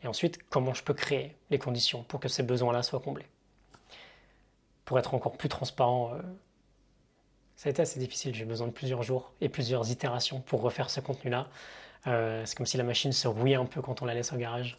Et 0.04 0.08
ensuite, 0.08 0.40
comment 0.50 0.74
je 0.74 0.84
peux 0.84 0.94
créer 0.94 1.36
les 1.50 1.60
conditions 1.60 2.04
pour 2.04 2.20
que 2.20 2.28
ces 2.28 2.44
besoins-là 2.44 2.84
soient 2.84 3.00
comblés? 3.00 3.28
Pour 4.84 5.00
être 5.00 5.14
encore 5.14 5.38
plus 5.38 5.48
transparent, 5.48 6.14
euh, 6.14 6.22
ça 7.56 7.70
a 7.70 7.72
été 7.72 7.82
assez 7.82 8.00
difficile. 8.00 8.36
J'ai 8.36 8.46
besoin 8.46 8.68
de 8.68 8.74
plusieurs 8.74 9.04
jours 9.04 9.32
et 9.40 9.48
plusieurs 9.48 9.90
itérations 9.92 10.42
pour 10.42 10.62
refaire 10.62 10.90
ce 10.90 11.00
contenu-là. 11.00 11.48
Euh, 12.08 12.44
c'est 12.46 12.58
comme 12.58 12.66
si 12.66 12.76
la 12.76 12.84
machine 12.84 13.14
se 13.14 13.28
rouillait 13.28 13.56
un 13.56 13.66
peu 13.66 13.82
quand 13.82 14.02
on 14.02 14.06
la 14.06 14.14
laisse 14.14 14.34
au 14.34 14.38
garage. 14.38 14.78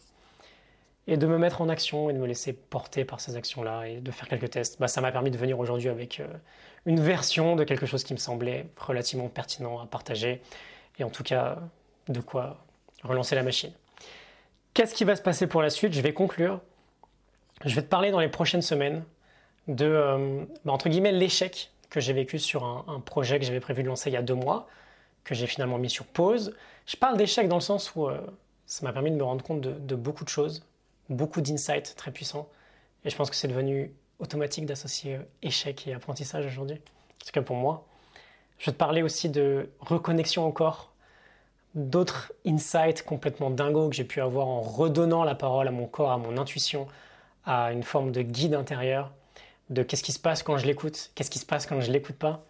Et 1.07 1.17
de 1.17 1.27
me 1.27 1.37
mettre 1.37 1.61
en 1.61 1.69
action 1.69 2.09
et 2.09 2.13
de 2.13 2.17
me 2.17 2.25
laisser 2.25 2.53
porter 2.53 3.05
par 3.05 3.19
ces 3.19 3.35
actions-là 3.35 3.87
et 3.87 3.97
de 3.97 4.11
faire 4.11 4.27
quelques 4.27 4.49
tests, 4.49 4.79
bah, 4.79 4.87
ça 4.87 5.01
m'a 5.01 5.11
permis 5.11 5.29
de 5.29 5.37
venir 5.37 5.59
aujourd'hui 5.59 5.89
avec 5.89 6.19
euh, 6.19 6.27
une 6.85 6.99
version 6.99 7.55
de 7.55 7.63
quelque 7.63 7.85
chose 7.85 8.03
qui 8.03 8.13
me 8.13 8.19
semblait 8.19 8.67
relativement 8.77 9.29
pertinent 9.29 9.79
à 9.79 9.85
partager 9.85 10.41
et 10.97 11.03
en 11.03 11.09
tout 11.09 11.23
cas 11.23 11.59
de 12.07 12.19
quoi 12.21 12.65
relancer 13.03 13.35
la 13.35 13.43
machine. 13.43 13.71
Qu'est-ce 14.73 14.95
qui 14.95 15.03
va 15.03 15.15
se 15.15 15.21
passer 15.21 15.47
pour 15.47 15.61
la 15.61 15.69
suite? 15.69 15.93
Je 15.93 16.01
vais 16.01 16.13
conclure. 16.13 16.59
Je 17.63 17.73
vais 17.75 17.81
te 17.81 17.87
parler 17.87 18.11
dans 18.11 18.19
les 18.19 18.27
prochaines 18.27 18.61
semaines 18.61 19.03
de, 19.67 19.85
euh, 19.85 20.43
bah, 20.65 20.73
entre 20.73 20.89
guillemets, 20.89 21.11
l'échec 21.11 21.71
que 21.89 21.99
j'ai 21.99 22.13
vécu 22.13 22.39
sur 22.39 22.65
un, 22.65 22.99
projet 22.99 23.39
que 23.39 23.45
j'avais 23.45 23.59
prévu 23.59 23.81
de 23.81 23.87
lancer 23.87 24.09
il 24.09 24.13
y 24.13 24.17
a 24.17 24.21
deux 24.21 24.33
mois, 24.33 24.67
que 25.23 25.33
j'ai 25.33 25.47
finalement 25.47 25.77
mis 25.77 25.89
sur 25.89 26.05
pause. 26.05 26.53
Je 26.85 26.97
parle 26.97 27.15
d'échec 27.15 27.47
dans 27.47 27.55
le 27.55 27.61
sens 27.61 27.95
où 27.95 28.07
euh, 28.07 28.19
ça 28.65 28.85
m'a 28.85 28.91
permis 28.91 29.11
de 29.11 29.15
me 29.15 29.23
rendre 29.23 29.43
compte 29.43 29.61
de, 29.61 29.95
beaucoup 29.95 30.25
de 30.25 30.29
choses, 30.29 30.65
beaucoup 31.09 31.41
d'insights 31.41 31.95
très 31.95 32.11
puissants. 32.11 32.49
Et 33.03 33.09
je 33.09 33.15
pense 33.15 33.29
que 33.29 33.35
c'est 33.35 33.47
devenu 33.47 33.91
automatique 34.19 34.65
d'associer 34.65 35.15
euh, 35.15 35.23
échec 35.41 35.87
et 35.87 35.93
apprentissage 35.93 36.45
aujourd'hui. 36.45 36.77
En 36.77 37.25
tout 37.25 37.31
cas 37.31 37.41
pour 37.41 37.55
moi. 37.55 37.85
Je 38.57 38.67
vais 38.67 38.71
te 38.71 38.77
parler 38.77 39.01
aussi 39.01 39.29
de 39.29 39.69
reconnexion 39.81 40.45
au 40.45 40.51
corps, 40.51 40.91
d'autres 41.73 42.31
insights 42.45 43.03
complètement 43.03 43.49
dingos 43.49 43.89
que 43.89 43.95
j'ai 43.95 44.05
pu 44.05 44.21
avoir 44.21 44.47
en 44.47 44.61
redonnant 44.61 45.25
la 45.25 45.35
parole 45.35 45.67
à 45.67 45.71
mon 45.71 45.87
corps, 45.87 46.11
à 46.11 46.17
mon 46.17 46.37
intuition, 46.37 46.87
à 47.45 47.73
une 47.73 47.83
forme 47.83 48.11
de 48.11 48.21
guide 48.21 48.53
intérieur 48.53 49.11
de 49.69 49.83
qu'est-ce 49.83 50.03
qui 50.03 50.11
se 50.11 50.19
passe 50.19 50.43
quand 50.43 50.57
je 50.57 50.65
l'écoute, 50.65 51.11
qu'est-ce 51.15 51.29
qui 51.29 51.39
se 51.39 51.45
passe 51.45 51.65
quand 51.65 51.81
je 51.81 51.91
l'écoute 51.91 52.15
pas. 52.15 52.43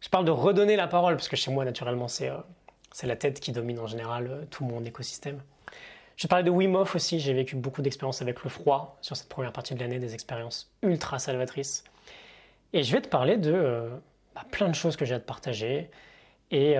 Je 0.00 0.08
parle 0.08 0.24
de 0.24 0.30
redonner 0.30 0.76
la 0.76 0.86
parole, 0.86 1.16
parce 1.16 1.28
que 1.28 1.36
chez 1.36 1.50
moi, 1.50 1.64
naturellement, 1.64 2.08
c'est 2.08 2.28
euh, 2.28 2.36
la 3.02 3.16
tête 3.16 3.40
qui 3.40 3.52
domine 3.52 3.78
en 3.78 3.86
général 3.86 4.26
euh, 4.30 4.44
tout 4.50 4.64
mon 4.64 4.84
écosystème. 4.84 5.40
Je 6.20 6.26
parlais 6.26 6.44
de 6.44 6.50
Wim 6.50 6.74
Hof 6.74 6.96
aussi, 6.96 7.18
j'ai 7.18 7.32
vécu 7.32 7.56
beaucoup 7.56 7.80
d'expériences 7.80 8.20
avec 8.20 8.44
le 8.44 8.50
froid 8.50 8.98
sur 9.00 9.16
cette 9.16 9.30
première 9.30 9.52
partie 9.52 9.74
de 9.74 9.80
l'année, 9.80 9.98
des 9.98 10.12
expériences 10.12 10.70
ultra 10.82 11.18
salvatrices. 11.18 11.82
Et 12.74 12.82
je 12.82 12.92
vais 12.92 13.00
te 13.00 13.08
parler 13.08 13.38
de 13.38 13.52
euh, 13.54 13.88
bah, 14.34 14.44
plein 14.50 14.68
de 14.68 14.74
choses 14.74 14.96
que 14.96 15.06
j'ai 15.06 15.14
à 15.14 15.20
te 15.20 15.26
partager 15.26 15.90
et, 16.50 16.76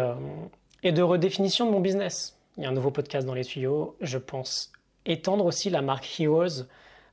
et 0.83 0.92
de 0.92 1.03
redéfinition 1.03 1.64
de 1.64 1.70
mon 1.70 1.81
business. 1.81 2.37
Il 2.59 2.64
y 2.64 2.66
a 2.66 2.68
un 2.68 2.72
nouveau 2.72 2.90
podcast 2.90 3.26
dans 3.26 3.33
les 3.33 3.44
tuyaux, 3.44 3.96
je 4.03 4.18
pense 4.18 4.72
étendre 5.07 5.46
aussi 5.46 5.70
la 5.70 5.81
marque 5.81 6.20
Heroes 6.20 6.66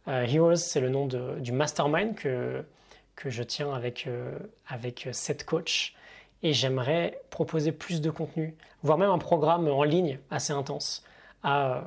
euh, 0.07 0.25
Heroes, 0.25 0.55
c'est 0.55 0.79
le 0.79 0.89
nom 0.89 1.05
du 1.05 1.51
mastermind 1.51 2.15
que, 2.15 2.63
que 3.15 3.29
je 3.29 3.43
tiens 3.43 3.73
avec, 3.73 4.07
euh, 4.07 4.37
avec 4.67 5.09
sept 5.11 5.45
coachs. 5.45 5.93
Et 6.43 6.53
j'aimerais 6.53 7.19
proposer 7.29 7.71
plus 7.71 7.99
de 7.99 8.09
contenu, 8.09 8.55
voire 8.83 8.97
même 8.97 9.09
un 9.09 9.17
programme 9.17 9.67
en 9.67 9.83
ligne 9.83 10.19
assez 10.29 10.53
intense 10.53 11.03
à, 11.43 11.83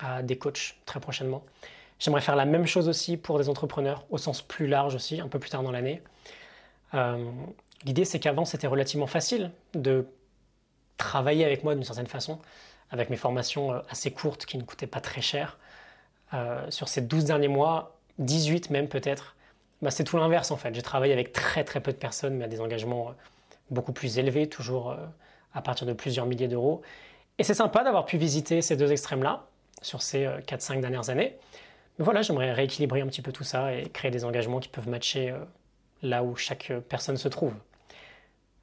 à 0.00 0.22
des 0.22 0.38
coachs 0.38 0.76
très 0.86 1.00
prochainement. 1.00 1.44
J'aimerais 1.98 2.20
faire 2.20 2.36
la 2.36 2.46
même 2.46 2.66
chose 2.66 2.88
aussi 2.88 3.16
pour 3.16 3.38
des 3.38 3.48
entrepreneurs, 3.48 4.06
au 4.10 4.18
sens 4.18 4.42
plus 4.42 4.66
large 4.66 4.94
aussi, 4.94 5.20
un 5.20 5.28
peu 5.28 5.38
plus 5.38 5.50
tard 5.50 5.62
dans 5.62 5.70
l'année. 5.70 6.02
Euh, 6.94 7.30
l'idée, 7.84 8.04
c'est 8.04 8.18
qu'avant, 8.18 8.44
c'était 8.44 8.66
relativement 8.66 9.06
facile 9.06 9.50
de 9.74 10.06
travailler 10.96 11.44
avec 11.44 11.62
moi 11.62 11.74
d'une 11.74 11.84
certaine 11.84 12.06
façon, 12.06 12.38
avec 12.90 13.10
mes 13.10 13.16
formations 13.16 13.82
assez 13.90 14.10
courtes 14.10 14.46
qui 14.46 14.58
ne 14.58 14.62
coûtaient 14.62 14.86
pas 14.86 15.00
très 15.00 15.20
cher. 15.20 15.58
Euh, 16.32 16.64
sur 16.70 16.88
ces 16.88 17.00
12 17.00 17.24
derniers 17.24 17.48
mois, 17.48 17.96
18 18.18 18.70
même 18.70 18.88
peut-être, 18.88 19.34
bah, 19.82 19.90
c'est 19.90 20.04
tout 20.04 20.16
l'inverse 20.16 20.50
en 20.50 20.56
fait. 20.56 20.74
J'ai 20.74 20.82
travaillé 20.82 21.12
avec 21.12 21.32
très 21.32 21.64
très 21.64 21.80
peu 21.80 21.92
de 21.92 21.96
personnes, 21.96 22.34
mais 22.36 22.44
à 22.44 22.48
des 22.48 22.60
engagements 22.60 23.08
euh, 23.08 23.12
beaucoup 23.70 23.92
plus 23.92 24.18
élevés, 24.18 24.48
toujours 24.48 24.90
euh, 24.90 24.96
à 25.54 25.62
partir 25.62 25.86
de 25.86 25.92
plusieurs 25.92 26.26
milliers 26.26 26.48
d'euros. 26.48 26.82
Et 27.38 27.44
c'est 27.44 27.54
sympa 27.54 27.82
d'avoir 27.82 28.04
pu 28.04 28.16
visiter 28.16 28.62
ces 28.62 28.76
deux 28.76 28.92
extrêmes-là 28.92 29.46
sur 29.82 30.02
ces 30.02 30.26
4-5 30.26 30.80
dernières 30.80 31.10
années. 31.10 31.36
Mais 31.98 32.04
voilà, 32.04 32.22
j'aimerais 32.22 32.52
rééquilibrer 32.52 33.00
un 33.00 33.06
petit 33.06 33.22
peu 33.22 33.32
tout 33.32 33.44
ça 33.44 33.74
et 33.74 33.88
créer 33.88 34.10
des 34.10 34.24
engagements 34.24 34.60
qui 34.60 34.68
peuvent 34.68 34.88
matcher 34.88 35.34
là 36.02 36.22
où 36.22 36.36
chaque 36.36 36.72
personne 36.88 37.16
se 37.16 37.28
trouve. 37.28 37.54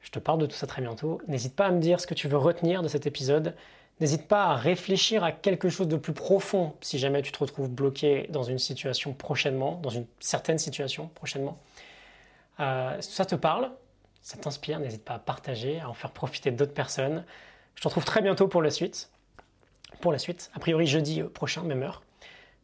Je 0.01 0.11
te 0.11 0.19
parle 0.19 0.39
de 0.39 0.45
tout 0.45 0.55
ça 0.55 0.67
très 0.67 0.81
bientôt. 0.81 1.21
N'hésite 1.27 1.55
pas 1.55 1.65
à 1.65 1.71
me 1.71 1.79
dire 1.79 1.99
ce 1.99 2.07
que 2.07 2.13
tu 2.13 2.27
veux 2.27 2.37
retenir 2.37 2.81
de 2.81 2.87
cet 2.87 3.05
épisode. 3.05 3.53
N'hésite 3.99 4.27
pas 4.27 4.45
à 4.45 4.55
réfléchir 4.55 5.23
à 5.23 5.31
quelque 5.31 5.69
chose 5.69 5.87
de 5.87 5.97
plus 5.97 6.13
profond 6.13 6.75
si 6.81 6.99
jamais 6.99 7.21
tu 7.21 7.31
te 7.31 7.39
retrouves 7.39 7.69
bloqué 7.69 8.27
dans 8.29 8.43
une 8.43 8.59
situation 8.59 9.13
prochainement, 9.13 9.79
dans 9.83 9.89
une 9.89 10.05
certaine 10.19 10.59
situation 10.59 11.09
prochainement. 11.15 11.59
Euh, 12.59 12.95
ça 13.01 13.25
te 13.25 13.35
parle, 13.35 13.71
ça 14.21 14.37
t'inspire, 14.37 14.79
n'hésite 14.79 15.03
pas 15.03 15.15
à 15.15 15.19
partager, 15.19 15.79
à 15.79 15.89
en 15.89 15.93
faire 15.93 16.11
profiter 16.11 16.51
d'autres 16.51 16.73
personnes. 16.73 17.25
Je 17.75 17.81
te 17.81 17.87
retrouve 17.87 18.05
très 18.05 18.21
bientôt 18.21 18.47
pour 18.47 18.61
la 18.61 18.69
suite. 18.69 19.09
Pour 20.01 20.11
la 20.11 20.19
suite, 20.19 20.51
a 20.53 20.59
priori 20.59 20.85
jeudi 20.87 21.23
prochain, 21.23 21.63
même 21.63 21.83
heure. 21.83 22.03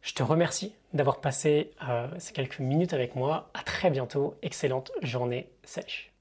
Je 0.02 0.12
te 0.12 0.22
remercie 0.22 0.74
d'avoir 0.92 1.20
passé 1.20 1.70
euh, 1.88 2.08
ces 2.18 2.32
quelques 2.32 2.58
minutes 2.58 2.92
avec 2.92 3.16
moi. 3.16 3.50
À 3.54 3.62
très 3.62 3.90
bientôt. 3.90 4.36
Excellente 4.42 4.92
journée. 5.02 5.48
Salut. 5.64 6.13